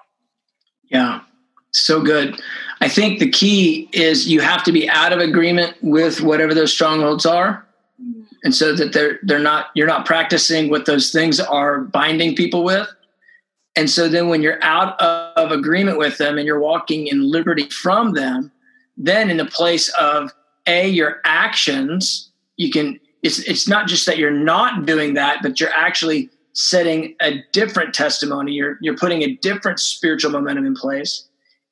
[0.89, 1.21] Yeah,
[1.71, 2.41] so good.
[2.81, 6.71] I think the key is you have to be out of agreement with whatever those
[6.71, 7.65] strongholds are.
[8.01, 8.21] Mm-hmm.
[8.43, 12.63] And so that they're they're not you're not practicing what those things are binding people
[12.63, 12.87] with.
[13.75, 17.69] And so then when you're out of agreement with them and you're walking in liberty
[17.69, 18.51] from them,
[18.95, 20.31] then in the place of
[20.67, 25.59] a your actions, you can it's it's not just that you're not doing that, but
[25.59, 28.53] you're actually setting a different testimony.
[28.53, 31.27] You're you're putting a different spiritual momentum in place.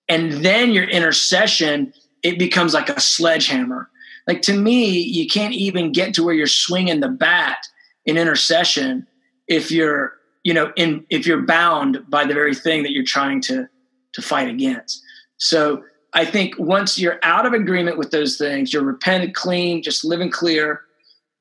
[0.09, 1.93] And then your intercession,
[2.23, 3.87] it becomes like a sledgehammer.
[4.27, 7.67] Like to me, you can't even get to where you're swinging the bat
[8.05, 9.05] in intercession
[9.47, 13.41] if you're, you know, in if you're bound by the very thing that you're trying
[13.41, 13.69] to
[14.13, 15.03] to fight against.
[15.37, 15.83] So
[16.13, 20.31] I think once you're out of agreement with those things, you're repented, clean, just living
[20.31, 20.81] clear,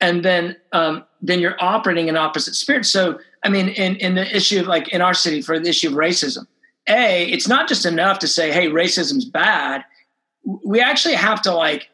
[0.02, 2.90] and then um, then you're operating in opposite spirits.
[2.90, 5.88] So I mean, in in the issue of like in our city for the issue
[5.88, 6.46] of racism,
[6.88, 9.84] a it's not just enough to say, hey, racism's bad.
[10.44, 11.88] We actually have to like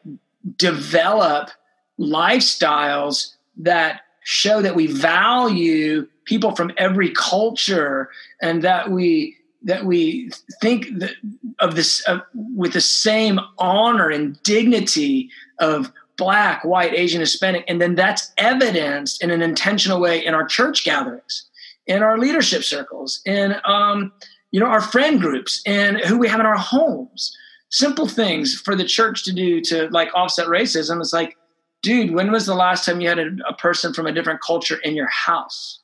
[0.57, 1.51] develop
[1.99, 8.09] lifestyles that show that we value people from every culture
[8.41, 10.31] and that we that we
[10.61, 11.11] think that
[11.59, 15.29] of this uh, with the same honor and dignity
[15.59, 20.45] of black, white, Asian, Hispanic, and then that's evidenced in an intentional way in our
[20.45, 21.49] church gatherings,
[21.87, 24.11] in our leadership circles, in um,
[24.51, 27.35] you know our friend groups, and who we have in our homes.
[27.71, 30.99] Simple things for the church to do to like offset racism.
[30.99, 31.35] It's like,
[31.81, 34.77] dude, when was the last time you had a, a person from a different culture
[34.83, 35.79] in your house?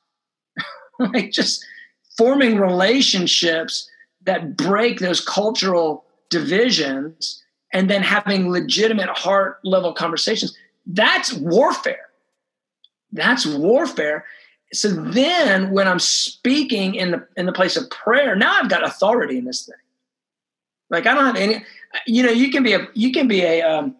[0.98, 1.64] like just
[2.16, 3.88] forming relationships
[4.24, 7.42] that break those cultural divisions
[7.72, 10.56] and then having legitimate heart level conversations
[10.86, 12.06] that's warfare.
[13.12, 14.24] That's warfare.
[14.72, 18.84] So then when i'm speaking in the in the place of prayer now i've got
[18.84, 19.76] authority in this thing.
[20.90, 21.64] Like i don't have any
[22.06, 23.94] you know you can be a you can be a um,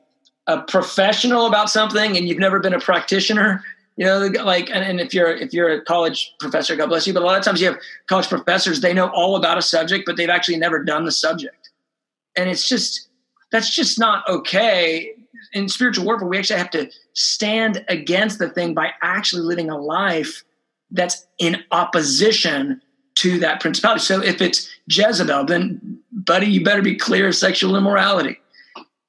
[0.49, 3.62] a professional about something and you've never been a practitioner
[3.97, 7.14] you know like and, and if you're if you're a college professor god bless you
[7.14, 10.05] but a lot of times you have college professors they know all about a subject
[10.05, 11.71] but they've actually never done the subject.
[12.37, 13.09] And it's just
[13.51, 15.12] that's just not okay.
[15.53, 19.78] In spiritual warfare we actually have to stand against the thing by actually living a
[19.78, 20.44] life
[20.90, 22.80] that's in opposition
[23.16, 24.01] to that principality.
[24.01, 28.38] So if it's jezebel then buddy you better be clear of sexual immorality.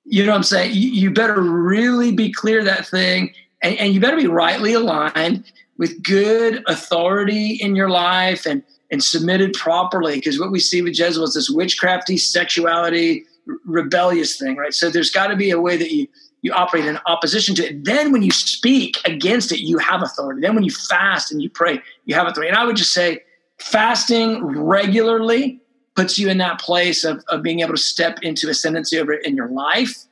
[0.06, 0.72] You know what i'm saying?
[0.74, 6.02] You, better really be clear that thing and, and you better be rightly aligned with
[6.04, 11.26] good authority in your life and and submitted properly because what we see with Jezebel
[11.26, 13.26] is this witchcrafty sexuality
[13.66, 16.08] rebellious thing right so there's got to be a way that you
[16.42, 20.42] you operate in opposition to it then when you speak against it you have authority
[20.42, 23.20] then when you fast and you pray you have authority and i would just say
[23.60, 25.60] fasting regularly
[25.96, 29.26] puts you in that place of, of being able to step into ascendancy over it
[29.26, 30.06] in your life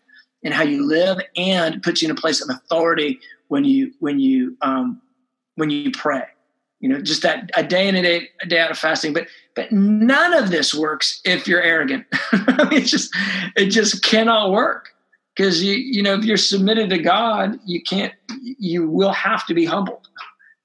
[0.44, 4.20] and how you live and puts you in a place of authority when you when
[4.20, 5.02] you um,
[5.56, 6.24] when you pray.
[6.80, 9.14] You know, just that a day in a day a day out of fasting.
[9.14, 12.06] But but none of this works if you're arrogant.
[12.34, 13.16] it just
[13.56, 14.90] it just cannot work
[15.36, 19.54] because you you know if you're submitted to God, you can't you will have to
[19.54, 20.08] be humbled.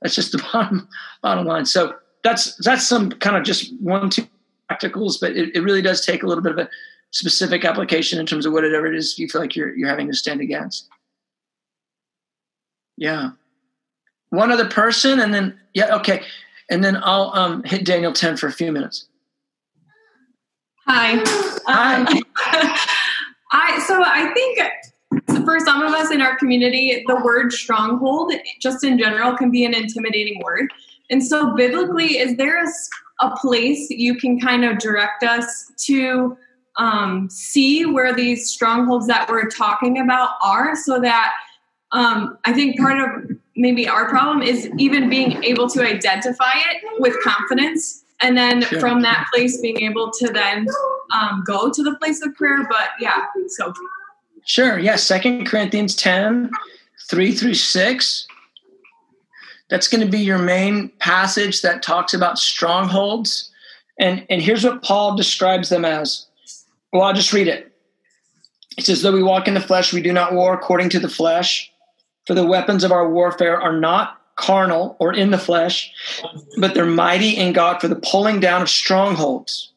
[0.03, 0.88] That's just the bottom
[1.22, 1.66] bottom line.
[1.66, 4.26] So that's that's some kind of just one two
[4.70, 6.68] practicals, but it, it really does take a little bit of a
[7.12, 10.14] specific application in terms of whatever it is you feel like you're you're having to
[10.14, 10.88] stand against.
[12.97, 13.30] Yeah.
[14.30, 16.22] One other person, and then yeah, okay,
[16.71, 19.07] and then I'll um, hit Daniel ten for a few minutes.
[20.87, 21.23] Hi.
[21.66, 21.97] Hi.
[21.97, 22.07] Um,
[23.53, 28.85] I so I think for some of us in our community, the word stronghold, just
[28.85, 30.71] in general, can be an intimidating word.
[31.11, 32.68] And so, biblically, is there a,
[33.21, 36.37] a place you can kind of direct us to
[36.77, 41.33] um, see where these strongholds that we're talking about are so that
[41.93, 46.82] um, I think part of maybe our problem is even being able to identify it
[46.98, 48.02] with confidence.
[48.22, 48.80] And then sure.
[48.80, 50.66] from that place, being able to then
[51.14, 52.66] um, go to the place of prayer.
[52.68, 53.72] But yeah, so.
[54.44, 54.78] Sure.
[54.78, 54.96] Yeah.
[54.96, 56.50] Second Corinthians 10,
[57.08, 58.26] 3 through 6.
[59.70, 63.50] That's going to be your main passage that talks about strongholds.
[63.98, 66.26] And, and here's what Paul describes them as.
[66.92, 67.72] Well, I'll just read it.
[68.76, 71.08] It says, Though we walk in the flesh, we do not war according to the
[71.08, 71.70] flesh.
[72.31, 75.91] For the weapons of our warfare are not carnal or in the flesh,
[76.59, 79.72] but they're mighty in God for the pulling down of strongholds.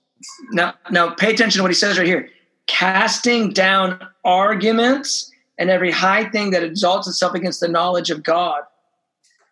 [0.51, 2.29] Now, now pay attention to what he says right here.
[2.67, 8.61] Casting down arguments and every high thing that exalts itself against the knowledge of God.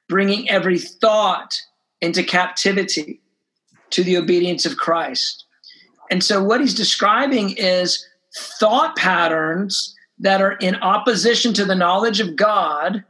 [0.08, 1.60] bringing every thought
[2.02, 3.20] into captivity
[3.90, 5.46] to the obedience of Christ.
[6.12, 8.06] And so, what he's describing is
[8.60, 13.04] thought patterns that are in opposition to the knowledge of God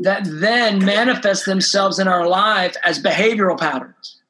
[0.00, 4.20] that then manifest themselves in our life as behavioral patterns.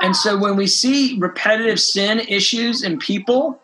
[0.00, 3.60] And so, when we see repetitive sin issues in people,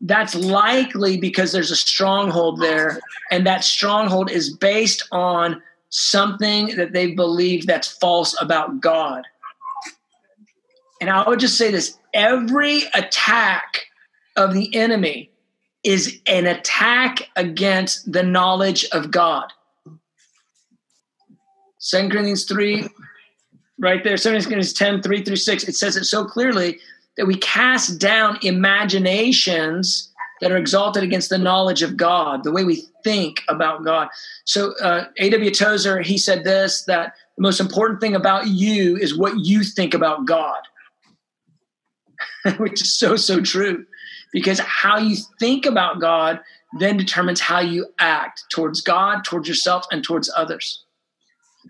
[0.00, 3.00] that's likely because there's a stronghold there,
[3.30, 9.24] and that stronghold is based on something that they believe that's false about God.
[11.00, 13.86] And I would just say this every attack
[14.36, 15.29] of the enemy
[15.82, 19.52] is an attack against the knowledge of God.
[21.78, 22.86] Second Corinthians 3,
[23.78, 26.78] right there, Second Corinthians 10, 3 through 6, it says it so clearly
[27.16, 32.64] that we cast down imaginations that are exalted against the knowledge of God, the way
[32.64, 34.08] we think about God.
[34.44, 35.50] So uh, A.W.
[35.50, 39.94] Tozer, he said this, that the most important thing about you is what you think
[39.94, 40.60] about God.
[42.58, 43.86] which is so, so true.
[44.32, 46.40] Because how you think about God
[46.78, 50.84] then determines how you act towards God, towards yourself, and towards others.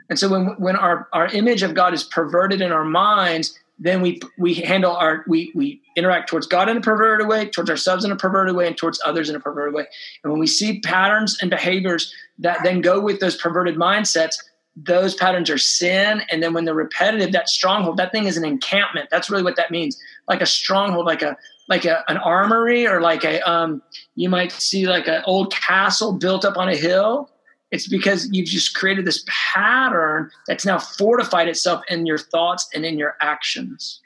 [0.08, 4.02] And so when, when our, our image of God is perverted in our minds, then
[4.02, 8.04] we we handle our we we interact towards God in a perverted way, towards ourselves
[8.04, 9.86] in a perverted way, and towards others in a perverted way.
[10.22, 14.34] And when we see patterns and behaviors that then go with those perverted mindsets,
[14.76, 18.44] those patterns are sin and then when they're repetitive that stronghold that thing is an
[18.44, 19.98] encampment that's really what that means
[20.28, 21.36] like a stronghold like a
[21.70, 23.80] like a, an armory or like a um
[24.16, 27.30] you might see like an old castle built up on a hill.
[27.70, 32.84] It's because you've just created this pattern that's now fortified itself in your thoughts and
[32.84, 34.00] in your actions.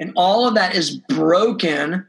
[0.00, 2.04] And all of that is broken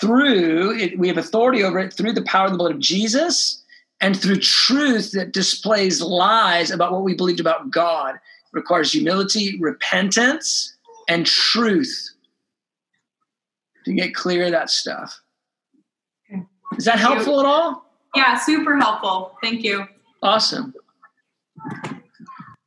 [0.00, 3.62] through it, we have authority over it through the power of the blood of jesus
[4.00, 8.14] and through truth that displays lies about what we believed about God.
[8.14, 8.20] It
[8.52, 10.74] requires humility, repentance,
[11.08, 12.15] and truth
[13.86, 15.20] to get clear of that stuff.
[16.76, 17.84] Is that helpful at all?
[18.14, 19.38] Yeah, super helpful.
[19.42, 19.86] Thank you.
[20.22, 20.74] Awesome.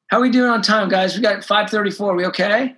[0.08, 1.16] How are we doing on time, guys?
[1.16, 2.12] We got 534.
[2.12, 2.76] Are we okay?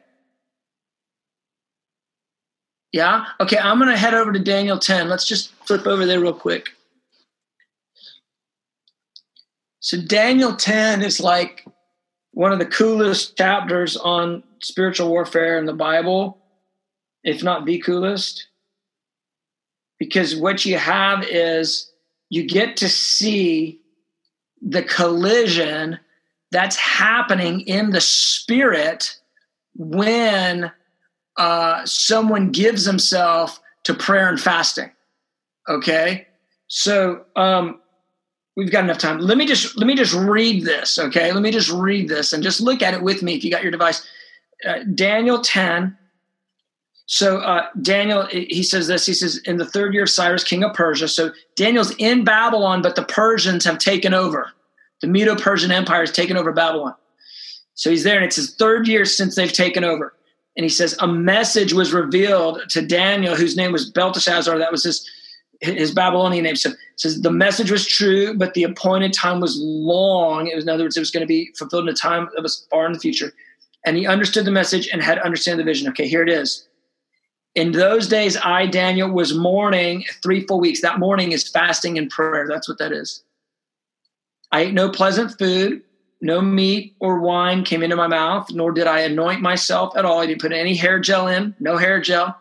[2.91, 3.25] Yeah?
[3.39, 5.07] Okay, I'm going to head over to Daniel 10.
[5.07, 6.69] Let's just flip over there real quick.
[9.79, 11.65] So Daniel 10 is like
[12.31, 16.40] one of the coolest chapters on spiritual warfare in the Bible,
[17.23, 18.47] if not the coolest.
[19.99, 21.91] Because what you have is
[22.29, 23.81] you get to see
[24.61, 25.99] the collision
[26.51, 29.17] that's happening in the spirit
[29.75, 30.71] when
[31.37, 34.91] uh, someone gives himself to prayer and fasting.
[35.67, 36.27] Okay.
[36.67, 37.81] So, um,
[38.55, 39.19] we've got enough time.
[39.19, 41.31] Let me just let me just read this, okay?
[41.31, 43.63] Let me just read this and just look at it with me if you got
[43.63, 44.05] your device.
[44.67, 45.97] Uh, Daniel 10.
[47.11, 49.05] So uh, Daniel, he says this.
[49.05, 51.09] He says, in the third year of Cyrus, king of Persia.
[51.09, 54.49] So Daniel's in Babylon, but the Persians have taken over.
[55.01, 56.95] The Medo-Persian Empire has taken over Babylon.
[57.73, 60.13] So he's there, and it's his third year since they've taken over.
[60.55, 64.57] And he says, a message was revealed to Daniel, whose name was Belteshazzar.
[64.57, 65.05] That was his
[65.59, 66.55] his Babylonian name.
[66.55, 70.47] So says the message was true, but the appointed time was long.
[70.47, 72.41] It was, in other words, it was going to be fulfilled in a time that
[72.41, 73.33] was far in the future.
[73.85, 75.89] And he understood the message and had understand the vision.
[75.89, 76.69] Okay, here it is.
[77.55, 80.81] In those days, I, Daniel, was mourning three full weeks.
[80.81, 82.47] That mourning is fasting and prayer.
[82.47, 83.23] That's what that is.
[84.51, 85.81] I ate no pleasant food,
[86.21, 90.19] no meat or wine came into my mouth, nor did I anoint myself at all.
[90.19, 92.39] I didn't put any hair gel in, no hair gel.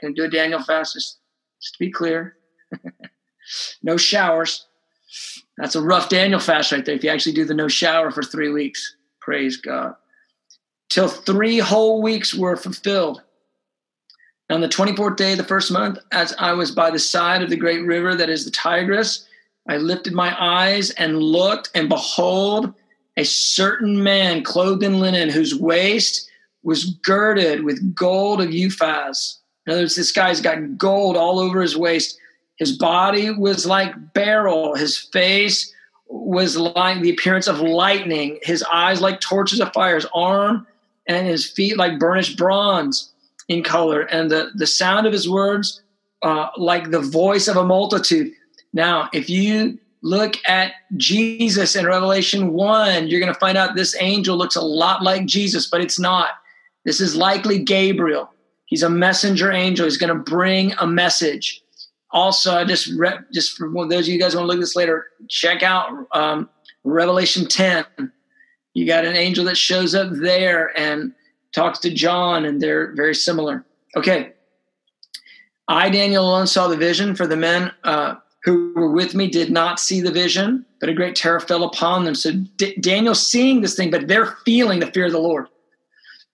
[0.00, 1.18] Can do a Daniel fast, just,
[1.60, 2.36] just to be clear.
[3.82, 4.66] no showers.
[5.56, 6.94] That's a rough Daniel fast right there.
[6.94, 9.94] If you actually do the no shower for three weeks, praise God.
[10.88, 13.22] Till three whole weeks were fulfilled.
[14.50, 17.50] On the 24th day of the first month, as I was by the side of
[17.50, 19.26] the great river that is the Tigris,
[19.68, 22.72] I lifted my eyes and looked, and behold,
[23.16, 26.30] a certain man clothed in linen, whose waist
[26.62, 29.36] was girded with gold of Uphaz.
[29.66, 32.18] In other words, this guy's got gold all over his waist
[32.58, 34.74] his body was like beryl.
[34.74, 35.72] His face
[36.08, 38.38] was like the appearance of lightning.
[38.42, 39.94] His eyes like torches of fire.
[39.94, 40.66] His arm
[41.06, 43.12] and his feet like burnished bronze
[43.48, 44.02] in color.
[44.02, 45.82] And the, the sound of his words
[46.22, 48.32] uh, like the voice of a multitude.
[48.72, 53.96] Now, if you look at Jesus in Revelation 1, you're going to find out this
[54.00, 56.30] angel looks a lot like Jesus, but it's not.
[56.84, 58.30] This is likely Gabriel.
[58.66, 59.86] He's a messenger angel.
[59.86, 61.62] He's going to bring a message
[62.10, 64.76] also, I just re- just for those of you guys want to look at this
[64.76, 66.48] later, check out um,
[66.84, 67.84] Revelation 10,
[68.72, 71.12] you got an angel that shows up there and
[71.58, 73.64] talks to John, and they're very similar.
[73.96, 74.32] Okay.
[75.66, 79.50] I, Daniel, alone saw the vision, for the men uh, who were with me did
[79.50, 82.14] not see the vision, but a great terror fell upon them.
[82.14, 85.48] So D- Daniel's seeing this thing, but they're feeling the fear of the Lord.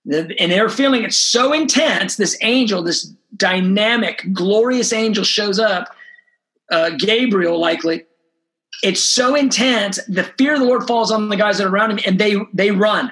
[0.07, 2.17] And they're feeling it so intense.
[2.17, 5.97] This angel, this dynamic, glorious angel shows up,
[6.71, 8.05] uh, Gabriel likely.
[8.83, 9.99] It's so intense.
[10.07, 12.37] The fear of the Lord falls on the guys that are around him, and they
[12.53, 13.11] they run.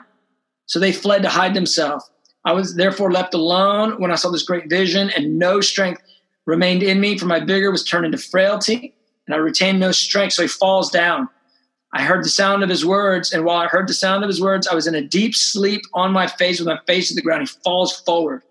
[0.73, 2.11] So they fled to hide themselves.
[2.47, 6.01] I was therefore left alone when I saw this great vision, and no strength
[6.47, 8.95] remained in me, for my vigor was turned into frailty,
[9.27, 10.33] and I retained no strength.
[10.33, 11.29] So he falls down.
[11.93, 14.41] I heard the sound of his words, and while I heard the sound of his
[14.41, 17.21] words, I was in a deep sleep on my face with my face to the
[17.21, 17.43] ground.
[17.43, 18.43] He falls forward.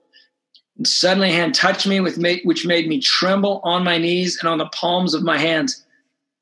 [0.78, 4.47] And suddenly a hand touched me, with which made me tremble on my knees and
[4.47, 5.84] on the palms of my hands.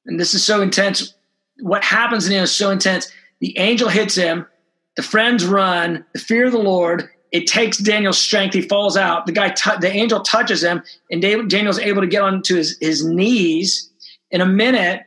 [0.06, 1.14] And this is so intense.
[1.62, 3.10] What happens in him is so intense.
[3.40, 4.46] The angel hits him,
[4.96, 8.54] the friends run, the fear of the Lord, it takes Daniel's strength.
[8.54, 9.26] He falls out.
[9.26, 13.06] The guy, t- the angel touches him, and Daniel's able to get onto his, his
[13.06, 13.90] knees.
[14.32, 15.04] In a minute,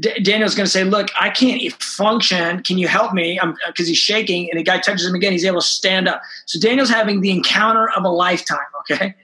[0.00, 2.62] D- Daniel's going to say, "Look, I can't function.
[2.62, 5.32] Can you help me?" Because he's shaking, and the guy touches him again.
[5.32, 6.22] He's able to stand up.
[6.46, 8.58] So Daniel's having the encounter of a lifetime.
[8.80, 9.14] Okay,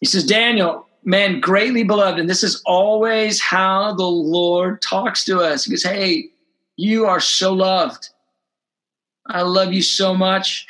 [0.00, 5.40] he says, "Daniel, man, greatly beloved," and this is always how the Lord talks to
[5.40, 5.64] us.
[5.64, 6.30] He goes, "Hey,
[6.76, 8.10] you are so loved.
[9.28, 10.66] I love you so much."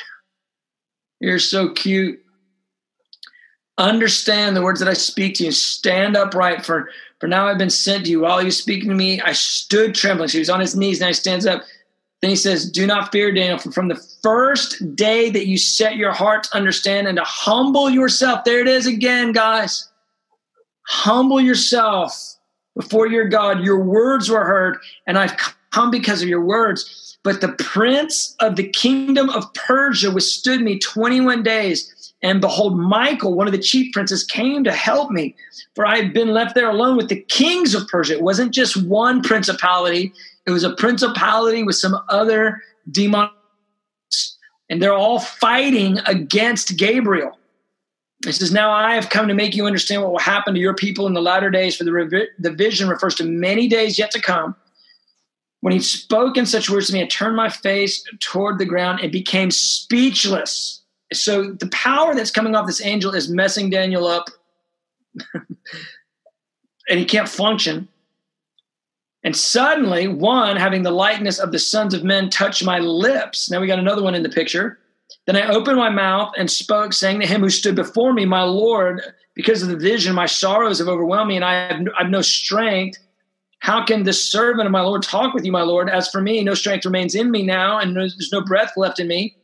[1.20, 2.22] You're so cute.
[3.78, 5.52] Understand the words that I speak to you.
[5.52, 6.90] Stand upright, for
[7.20, 8.20] for now I've been sent to you.
[8.20, 10.28] While was speaking to me, I stood trembling.
[10.28, 11.00] So he was on his knees.
[11.00, 11.62] Now he stands up.
[12.20, 15.96] Then he says, Do not fear, Daniel, for from the first day that you set
[15.96, 18.44] your heart to understand and to humble yourself.
[18.44, 19.88] There it is again, guys.
[20.86, 22.36] Humble yourself
[22.74, 23.60] before your God.
[23.60, 25.36] Your words were heard, and I've
[25.76, 27.18] come because of your words.
[27.22, 32.12] But the prince of the kingdom of Persia withstood me 21 days.
[32.22, 35.36] And behold, Michael, one of the chief princes, came to help me,
[35.74, 38.14] for I had been left there alone with the kings of Persia.
[38.14, 40.12] It wasn't just one principality,
[40.46, 43.30] it was a principality with some other demons.
[44.70, 47.38] And they're all fighting against Gabriel.
[48.24, 50.74] He says, Now I have come to make you understand what will happen to your
[50.74, 54.20] people in the latter days, for the, the vision refers to many days yet to
[54.20, 54.56] come.
[55.60, 59.00] When he spoke in such words to me, I turned my face toward the ground
[59.00, 60.82] and became speechless.
[61.12, 64.28] So the power that's coming off this angel is messing Daniel up,
[65.34, 67.88] and he can't function.
[69.24, 73.50] And suddenly, one having the likeness of the sons of men touched my lips.
[73.50, 74.78] Now we got another one in the picture.
[75.26, 78.42] Then I opened my mouth and spoke, saying to him who stood before me, My
[78.44, 79.02] Lord,
[79.34, 82.22] because of the vision, my sorrows have overwhelmed me, and I have, I have no
[82.22, 82.98] strength
[83.58, 85.88] how can the servant of my Lord talk with you, my Lord?
[85.88, 89.08] As for me, no strength remains in me now, and there's no breath left in
[89.08, 89.36] me.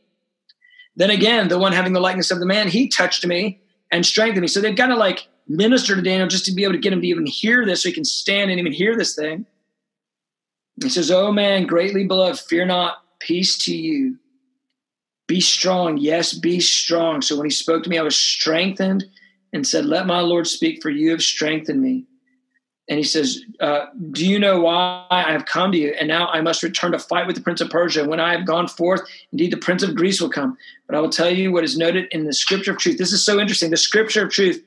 [0.95, 3.59] Then again, the one having the likeness of the man, he touched me
[3.91, 4.47] and strengthened me.
[4.47, 7.01] So they've got to like minister to Daniel just to be able to get him
[7.01, 9.45] to even hear this so he can stand and even hear this thing.
[10.81, 14.17] He says, Oh man, greatly beloved, fear not, peace to you.
[15.27, 15.97] Be strong.
[15.97, 17.21] Yes, be strong.
[17.21, 19.05] So when he spoke to me, I was strengthened
[19.51, 22.05] and said, Let my Lord speak, for you have strengthened me
[22.93, 25.95] and he says, uh, Do you know why I have come to you?
[25.99, 28.07] And now I must return to fight with the prince of Persia.
[28.07, 30.55] When I have gone forth, indeed the prince of Greece will come.
[30.85, 32.99] But I will tell you what is noted in the scripture of truth.
[32.99, 33.71] This is so interesting.
[33.71, 34.63] The scripture of truth.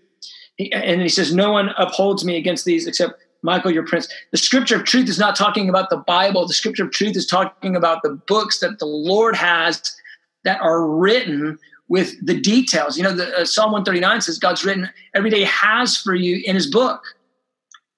[0.58, 3.12] And he says, No one upholds me against these except
[3.42, 4.12] Michael, your prince.
[4.32, 6.48] The scripture of truth is not talking about the Bible.
[6.48, 9.96] The scripture of truth is talking about the books that the Lord has
[10.42, 12.98] that are written with the details.
[12.98, 16.56] You know, the, uh, Psalm 139 says God's written every day has for you in
[16.56, 17.04] his book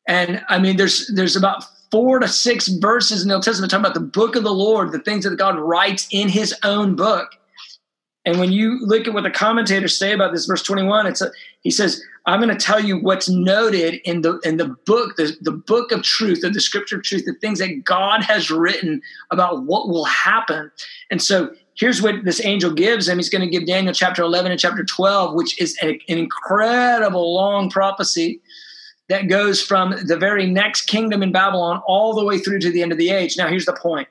[0.09, 3.85] and I mean, there's there's about four to six verses in the Old Testament talking
[3.85, 7.37] about the book of the Lord, the things that God writes in His own book.
[8.25, 11.31] And when you look at what the commentators say about this, verse 21, it's a,
[11.61, 15.37] he says, "I'm going to tell you what's noted in the in the book, the,
[15.43, 19.03] the book of truth, the, the scripture of truth, the things that God has written
[19.31, 20.71] about what will happen."
[21.11, 23.19] And so here's what this angel gives him.
[23.19, 27.35] He's going to give Daniel chapter 11 and chapter 12, which is a, an incredible
[27.35, 28.41] long prophecy
[29.09, 32.83] that goes from the very next kingdom in Babylon all the way through to the
[32.83, 33.37] end of the age.
[33.37, 34.09] Now, here's the point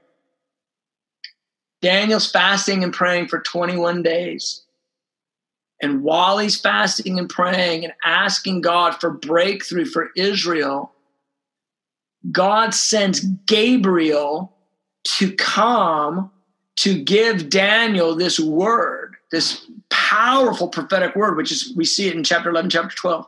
[1.81, 4.63] Daniel's fasting and praying for 21 days.
[5.79, 10.91] And while he's fasting and praying and asking God for breakthrough for Israel,
[12.31, 14.51] God sends Gabriel
[15.03, 16.31] to come
[16.77, 22.23] to give Daniel this word, this powerful prophetic word, which is we see it in
[22.23, 23.27] chapter 11, chapter 12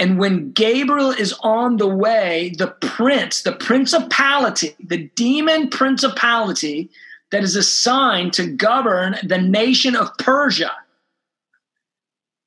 [0.00, 6.88] And when Gabriel is on the way, the prince, the principality, the demon principality
[7.30, 10.72] that is assigned to govern the nation of Persia.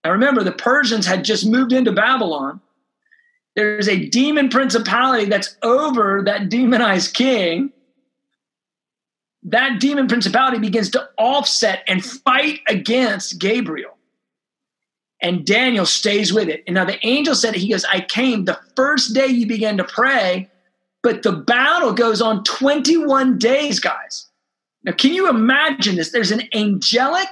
[0.03, 2.59] Now remember, the Persians had just moved into Babylon.
[3.55, 7.71] There's a demon principality that's over that demonized king.
[9.43, 13.92] That demon principality begins to offset and fight against Gabriel
[15.23, 16.63] and Daniel stays with it.
[16.67, 19.83] And now the angel said, He goes, I came the first day you began to
[19.85, 20.49] pray,
[21.01, 24.27] but the battle goes on 21 days, guys.
[24.83, 26.11] Now, can you imagine this?
[26.11, 27.29] There's an angelic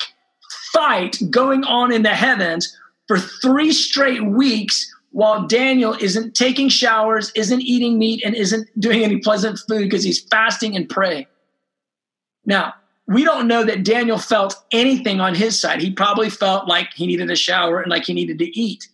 [0.71, 2.75] fight going on in the heavens
[3.07, 9.03] for three straight weeks while Daniel isn't taking showers, isn't eating meat, and isn't doing
[9.03, 11.25] any pleasant food because he's fasting and praying.
[12.45, 12.73] Now,
[13.11, 15.81] we don't know that Daniel felt anything on his side.
[15.81, 18.87] He probably felt like he needed a shower and like he needed to eat.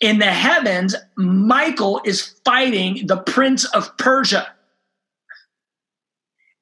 [0.00, 4.48] In the heavens, Michael is fighting the prince of Persia.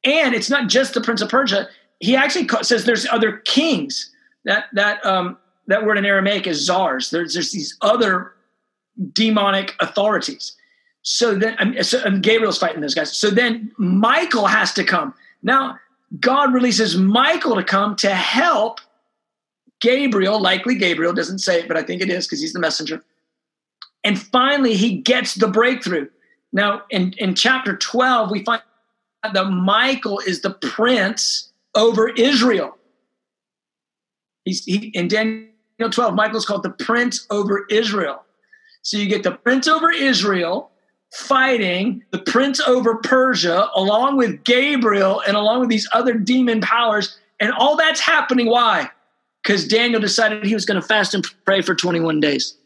[0.05, 1.69] And it's not just the prince of Persia.
[2.01, 4.11] He actually says there's other kings.
[4.45, 5.39] That that um,
[5.69, 7.11] that word in Aramaic is czars.
[7.11, 8.33] There's there's these other
[9.13, 10.55] demonic authorities.
[11.03, 13.17] So then, so, and Gabriel's fighting those guys.
[13.17, 15.15] So then Michael has to come.
[15.43, 15.79] Now
[16.21, 18.81] God releases Michael to come to help
[19.81, 23.03] Gabriel, likely Gabriel, doesn't say it, but I think it is because he's the messenger.
[24.03, 26.09] And finally, he gets the breakthrough.
[26.53, 28.63] Now, in, in chapter 12, we find
[29.23, 32.77] that Michael is the prince over Israel.
[34.45, 35.49] He's, he, in Daniel
[35.91, 38.23] 12, Michael's called the prince over Israel.
[38.83, 40.71] So you get the prince over Israel,
[41.15, 47.17] fighting the prince over Persia along with Gabriel and along with these other demon powers.
[47.41, 48.47] And all that's happening.
[48.47, 48.91] Why?
[49.43, 52.57] Because Daniel decided he was going to fast and pray for 21 days.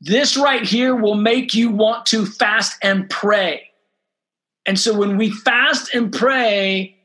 [0.00, 3.68] This right here will make you want to fast and pray.
[4.66, 6.96] And so when we fast and pray,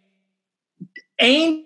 [1.19, 1.63] angel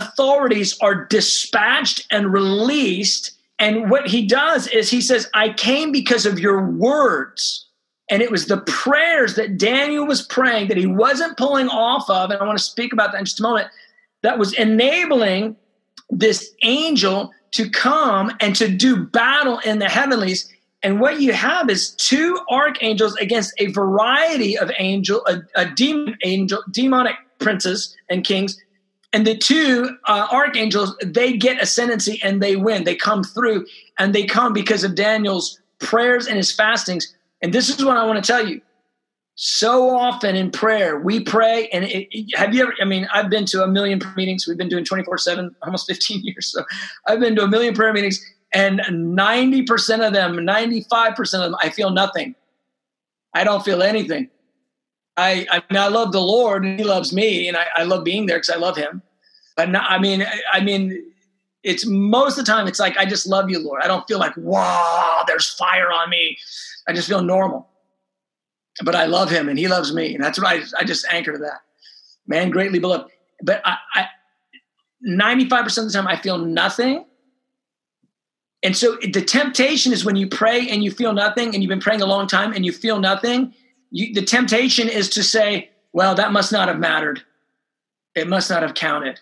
[0.00, 6.24] authorities are dispatched and released and what he does is he says, I came because
[6.24, 7.66] of your words.
[8.10, 12.30] And it was the prayers that Daniel was praying that he wasn't pulling off of.
[12.30, 13.68] And I want to speak about that in just a moment.
[14.22, 15.56] That was enabling
[16.08, 20.50] this angel to come and to do battle in the heavenlies.
[20.82, 26.16] And what you have is two archangels against a variety of angel, a, a demon
[26.24, 28.58] angel, demonic princes and kings
[29.12, 32.84] and the two uh, archangels they get ascendancy and they win.
[32.84, 33.66] They come through
[33.98, 37.14] and they come because of daniel's prayers and his fastings.
[37.42, 38.60] And this is what i want to tell you.
[39.34, 43.30] So often in prayer we pray and it, it, have you ever i mean i've
[43.30, 44.46] been to a million meetings.
[44.46, 46.46] We've been doing 24-7 almost 15 years.
[46.46, 46.64] So
[47.06, 51.70] i've been to a million prayer meetings and 90% of them 95% of them i
[51.70, 52.34] feel nothing.
[53.32, 54.28] I don't feel anything
[55.20, 58.04] I, I mean, I love the Lord and He loves me, and I, I love
[58.04, 59.02] being there because I love Him.
[59.56, 61.04] But not, I mean, I mean,
[61.62, 63.82] it's most of the time it's like I just love you, Lord.
[63.82, 66.38] I don't feel like wow, there's fire on me.
[66.88, 67.68] I just feel normal.
[68.82, 71.32] But I love Him and He loves me, and that's what I, I just anchor
[71.32, 71.60] to that.
[72.26, 73.10] Man, greatly beloved.
[73.42, 74.06] But I, I
[75.06, 77.04] 95% of the time I feel nothing.
[78.62, 81.80] And so the temptation is when you pray and you feel nothing, and you've been
[81.80, 83.54] praying a long time and you feel nothing
[83.90, 87.22] you, the temptation is to say, well, that must not have mattered.
[88.14, 89.20] It must not have counted.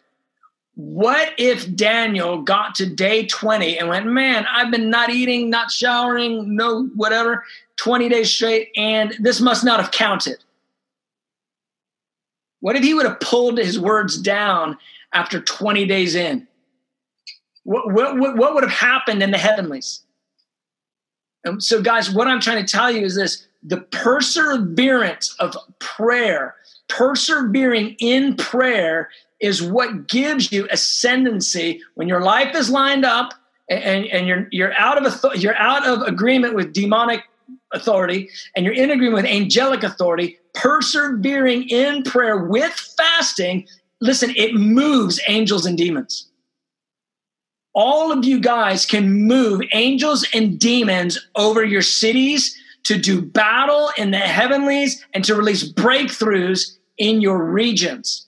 [0.74, 5.72] What if Daniel got to day 20 and went, man, I've been not eating, not
[5.72, 7.44] showering, no whatever,
[7.76, 10.38] 20 days straight, and this must not have counted?
[12.60, 14.78] What if he would have pulled his words down
[15.12, 16.46] after 20 days in?
[17.64, 20.02] What, what, what would have happened in the heavenlies?
[21.44, 26.54] And so, guys, what I'm trying to tell you is this the perseverance of prayer,
[26.88, 33.34] persevering in prayer is what gives you ascendancy when your life is lined up
[33.68, 37.22] and, and you're you're out of you're out of agreement with demonic
[37.72, 43.66] authority and you're in agreement with angelic authority persevering in prayer with fasting
[44.00, 46.28] listen it moves angels and demons.
[47.74, 53.90] All of you guys can move angels and demons over your cities to do battle
[53.98, 58.26] in the heavenlies and to release breakthroughs in your regions.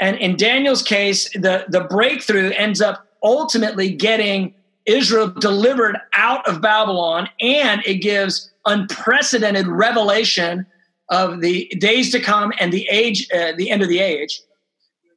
[0.00, 4.54] And in Daniel's case, the, the breakthrough ends up ultimately getting
[4.86, 10.66] Israel delivered out of Babylon, and it gives unprecedented revelation
[11.10, 14.40] of the days to come and the age, uh, the end of the age.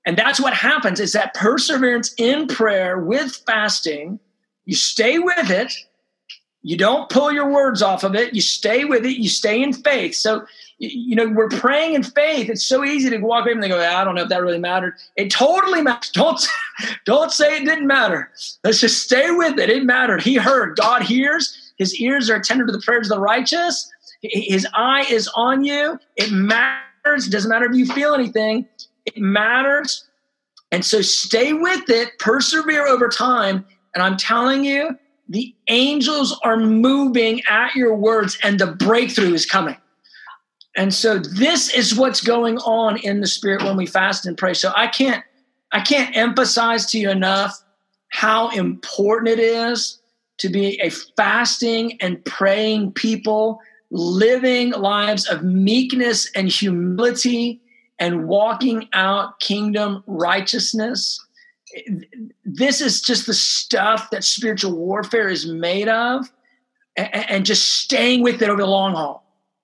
[0.05, 4.19] And that's what happens is that perseverance in prayer with fasting,
[4.65, 5.73] you stay with it,
[6.63, 8.33] You don't pull your words off of it.
[8.33, 9.17] You stay with it.
[9.17, 10.15] You stay in faith.
[10.15, 10.45] So,
[10.77, 12.49] you know, we're praying in faith.
[12.49, 14.95] It's so easy to walk away and go, I don't know if that really mattered.
[15.15, 16.11] It totally matters.
[16.13, 16.47] Don't,
[17.05, 18.31] don't say it didn't matter.
[18.63, 19.69] Let's just stay with it.
[19.69, 20.23] It mattered.
[20.23, 20.77] He heard.
[20.77, 21.73] God hears.
[21.77, 23.91] His ears are attentive to the prayers of the righteous.
[24.21, 25.99] His eye is on you.
[26.15, 27.27] It matters.
[27.27, 28.67] It doesn't matter if you feel anything.
[29.05, 30.07] It matters.
[30.71, 33.65] And so stay with it, persevere over time.
[33.93, 34.97] And I'm telling you,
[35.31, 39.77] the angels are moving at your words and the breakthrough is coming.
[40.75, 44.53] And so this is what's going on in the spirit when we fast and pray.
[44.53, 45.23] So I can't
[45.73, 47.57] I can't emphasize to you enough
[48.09, 50.01] how important it is
[50.39, 57.61] to be a fasting and praying people, living lives of meekness and humility
[57.99, 61.25] and walking out kingdom righteousness.
[62.43, 66.31] This is just the stuff that spiritual warfare is made of,
[66.97, 69.23] and, just staying with it over the long haul,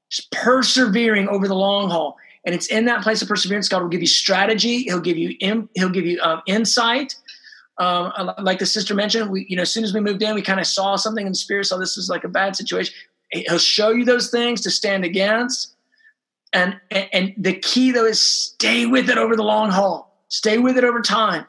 [0.10, 2.18] just persevering over the long haul.
[2.46, 3.68] And it's in that place of perseverance.
[3.68, 4.84] God will give you strategy.
[4.84, 7.16] He'll give you he'll give you um, insight.
[7.80, 10.42] Um, like the sister mentioned, we you know as soon as we moved in, we
[10.42, 11.66] kind of saw something in the spirit.
[11.66, 12.94] Saw this was like a bad situation.
[13.32, 15.76] He'll show you those things to stand against
[16.54, 20.26] and, and, and the key though is stay with it over the long haul.
[20.30, 21.46] Stay with it over time.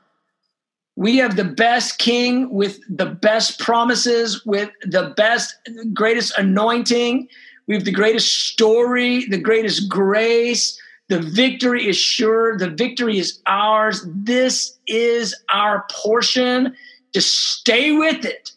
[0.99, 5.55] We have the best king with the best promises, with the best,
[5.95, 7.29] greatest anointing.
[7.69, 10.77] We have the greatest story, the greatest grace.
[11.09, 12.59] The victory is sure.
[12.59, 14.05] The victory is ours.
[14.13, 16.75] This is our portion.
[17.15, 18.51] Just stay with it,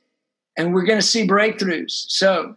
[0.58, 1.92] and we're going to see breakthroughs.
[2.08, 2.56] So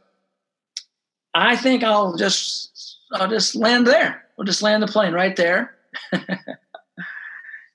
[1.35, 4.25] I think I'll just I'll just land there.
[4.39, 5.77] We'll just land the plane right there.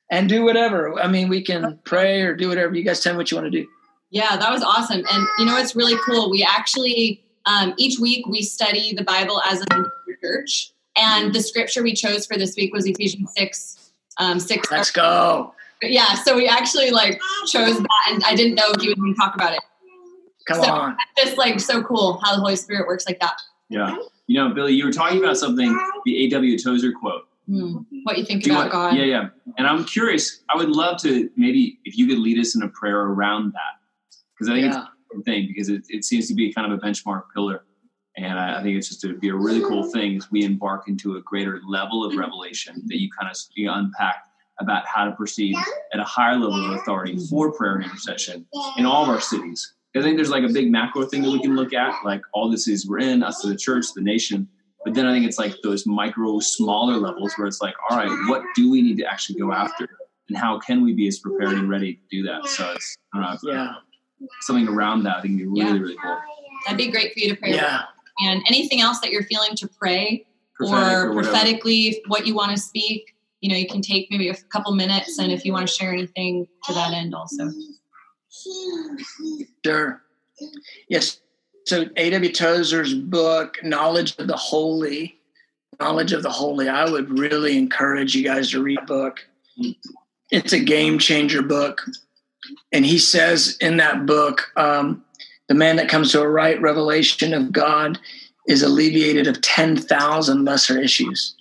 [0.10, 1.00] and do whatever.
[1.00, 2.76] I mean, we can pray or do whatever.
[2.76, 3.68] You guys tell me what you want to do.
[4.12, 5.04] Yeah, that was awesome.
[5.10, 6.32] And you know, it's really cool.
[6.32, 9.66] We actually, um, each week we study the Bible as a
[10.22, 10.72] church.
[10.96, 14.72] And the scripture we chose for this week was Ephesians 6, um, 6.
[14.72, 15.54] Let's go.
[15.82, 19.16] Yeah, so we actually like chose that and I didn't know if you would even
[19.16, 19.62] talk about it.
[20.46, 20.98] Come so on.
[21.18, 23.40] Just like so cool how the Holy Spirit works like that.
[23.70, 23.96] Yeah.
[24.28, 26.58] You know, Billy, you were talking about something, the A.W.
[26.58, 27.29] Tozer quote.
[27.50, 27.78] Hmm.
[28.04, 28.96] What you think Do about God?
[28.96, 29.30] Yeah, yeah.
[29.58, 30.44] And I'm curious.
[30.50, 33.80] I would love to maybe if you could lead us in a prayer around that,
[34.34, 34.68] because I think yeah.
[34.68, 37.64] it's a important thing because it, it seems to be kind of a benchmark pillar,
[38.18, 40.88] and I, I think it's just to be a really cool thing as we embark
[40.88, 44.26] into a greater level of revelation that you kind of you unpack
[44.60, 45.56] about how to proceed
[45.94, 48.46] at a higher level of authority for prayer and intercession
[48.78, 51.42] in all of our cities I think there's like a big macro thing that we
[51.42, 54.48] can look at, like all this is we're in, us as the church, the nation.
[54.86, 58.10] But then I think it's like those micro, smaller levels where it's like, all right,
[58.30, 59.88] what do we need to actually go after?
[60.30, 62.46] And how can we be as prepared and ready to do that?
[62.48, 63.74] So it's, I don't know, uh, yeah.
[64.42, 65.80] something around that I think would be really, yeah.
[65.80, 66.18] really cool.
[66.66, 67.56] That'd be great for you to pray.
[67.56, 67.84] Yeah.
[68.20, 70.26] And anything else that you're feeling to pray
[70.56, 74.30] Prophetic or, or prophetically what you want to speak, you know, you can take maybe
[74.30, 77.50] a couple minutes and if you want to share anything to that end also.
[79.66, 80.02] Sure.
[80.90, 81.22] Yes.
[81.70, 82.32] So A.W.
[82.32, 85.20] Tozer's book, Knowledge of the Holy,
[85.80, 89.28] Knowledge of the Holy, I would really encourage you guys to read the book.
[90.32, 91.86] It's a game changer book.
[92.72, 95.06] And he says in that book, um,
[95.48, 98.00] the man that comes to a right revelation of God
[98.48, 101.36] is alleviated of 10,000 lesser issues.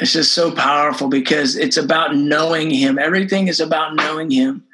[0.00, 2.98] It's just so powerful because it's about knowing him.
[2.98, 4.65] Everything is about knowing him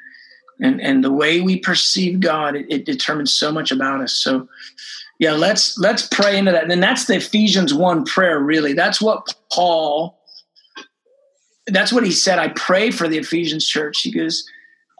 [0.59, 4.13] and and the way we perceive God, it, it determines so much about us.
[4.13, 4.47] So,
[5.19, 6.69] yeah, let's let's pray into that.
[6.69, 8.39] And that's the Ephesians one prayer.
[8.39, 10.19] Really, that's what Paul.
[11.67, 12.39] That's what he said.
[12.39, 14.01] I pray for the Ephesians church.
[14.01, 14.45] He goes,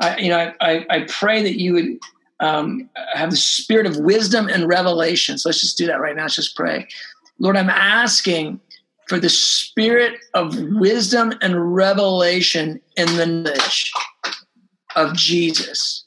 [0.02, 2.00] I, you know, I, I pray that you would
[2.40, 5.38] um, have the spirit of wisdom and revelation.
[5.38, 6.24] So let's just do that right now.
[6.24, 6.88] Let's just pray.
[7.38, 8.62] Lord, I'm asking
[9.08, 13.92] for the spirit of wisdom and revelation in the knowledge
[14.96, 16.06] of Jesus,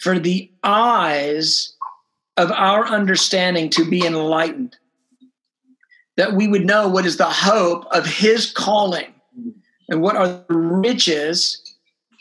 [0.00, 1.74] for the eyes
[2.36, 4.76] of our understanding to be enlightened,
[6.16, 9.14] that we would know what is the hope of his calling.
[9.88, 11.60] And what are the riches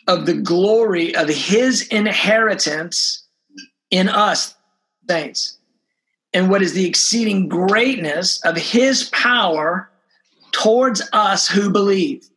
[0.08, 3.26] of the glory of his inheritance
[3.89, 4.56] in us,
[5.10, 5.58] saints,
[6.34, 9.89] and what is the exceeding greatness of his power
[10.51, 12.28] towards us who believe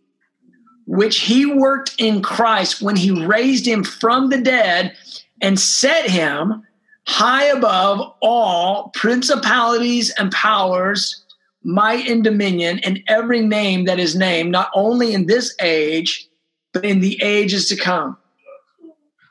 [0.87, 4.97] which he worked in Christ when he raised him from the dead
[5.43, 6.65] and set him
[7.07, 11.25] high above all principalities and powers,
[11.63, 16.29] might and dominion, and every name that is named, not only in this age,
[16.73, 18.17] but in the ages to come.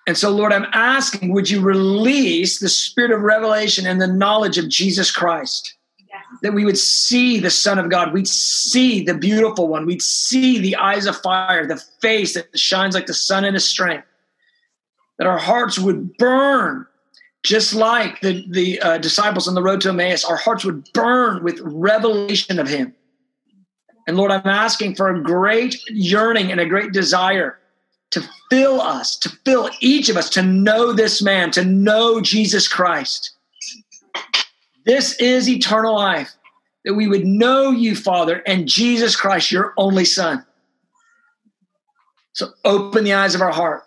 [0.07, 4.57] And so, Lord, I'm asking, would you release the spirit of revelation and the knowledge
[4.57, 5.75] of Jesus Christ?
[6.41, 10.59] That we would see the Son of God, we'd see the beautiful one, we'd see
[10.59, 14.07] the eyes of fire, the face that shines like the sun in his strength.
[15.17, 16.85] That our hearts would burn,
[17.43, 21.43] just like the, the uh, disciples on the road to Emmaus, our hearts would burn
[21.43, 22.93] with revelation of him.
[24.07, 27.59] And Lord, I'm asking for a great yearning and a great desire
[28.11, 32.67] to fill us, to fill each of us to know this man, to know Jesus
[32.67, 33.31] Christ.
[34.85, 36.33] This is eternal life,
[36.83, 40.45] that we would know you, Father, and Jesus Christ, your only Son.
[42.33, 43.83] So open the eyes of our heart,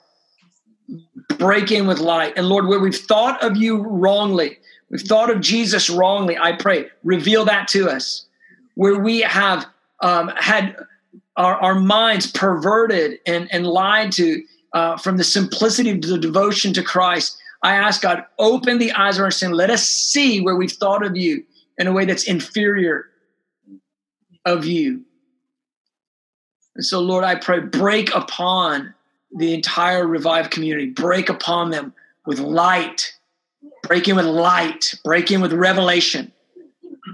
[1.39, 2.33] break in with light.
[2.37, 4.59] And Lord, where we've thought of you wrongly,
[4.91, 8.27] we've thought of Jesus wrongly, I pray, reveal that to us.
[8.75, 9.67] Where we have
[10.01, 10.77] um, had
[11.37, 14.43] our, our minds perverted and, and lied to
[14.73, 17.38] uh, from the simplicity of the devotion to Christ.
[17.63, 19.53] I ask God, open the eyes of our sin.
[19.53, 21.45] Let us see where we've thought of you
[21.77, 23.07] in a way that's inferior
[24.45, 25.03] of you.
[26.77, 28.95] And so, Lord, I pray, break upon
[29.37, 31.93] the entire revived community, break upon them
[32.25, 33.13] with light,
[33.83, 36.33] break in with light, break in with revelation.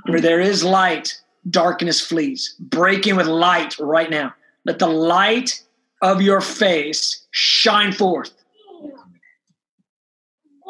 [0.07, 2.57] Where there is light, darkness flees.
[2.59, 4.35] Break in with light right now.
[4.65, 5.63] Let the light
[6.03, 8.33] of your face shine forth.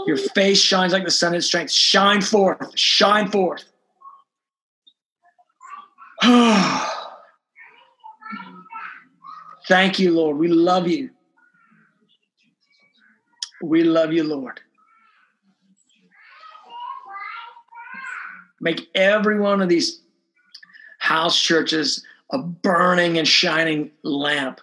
[0.06, 1.72] Your face shines like the sun in strength.
[1.72, 2.78] Shine forth.
[2.78, 3.64] Shine forth.
[9.68, 10.36] Thank you, Lord.
[10.38, 11.10] We love you.
[13.62, 14.60] We love you, Lord.
[18.60, 20.00] Make every one of these
[20.98, 24.60] house churches a burning and shining lamp,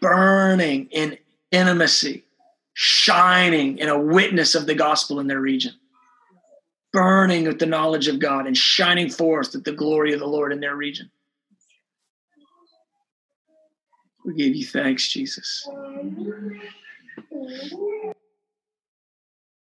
[0.00, 1.18] burning in
[1.50, 2.24] intimacy,
[2.74, 5.72] shining in a witness of the gospel in their region,
[6.92, 10.52] burning with the knowledge of God and shining forth with the glory of the Lord
[10.52, 11.10] in their region.
[14.24, 15.68] We give you thanks, Jesus.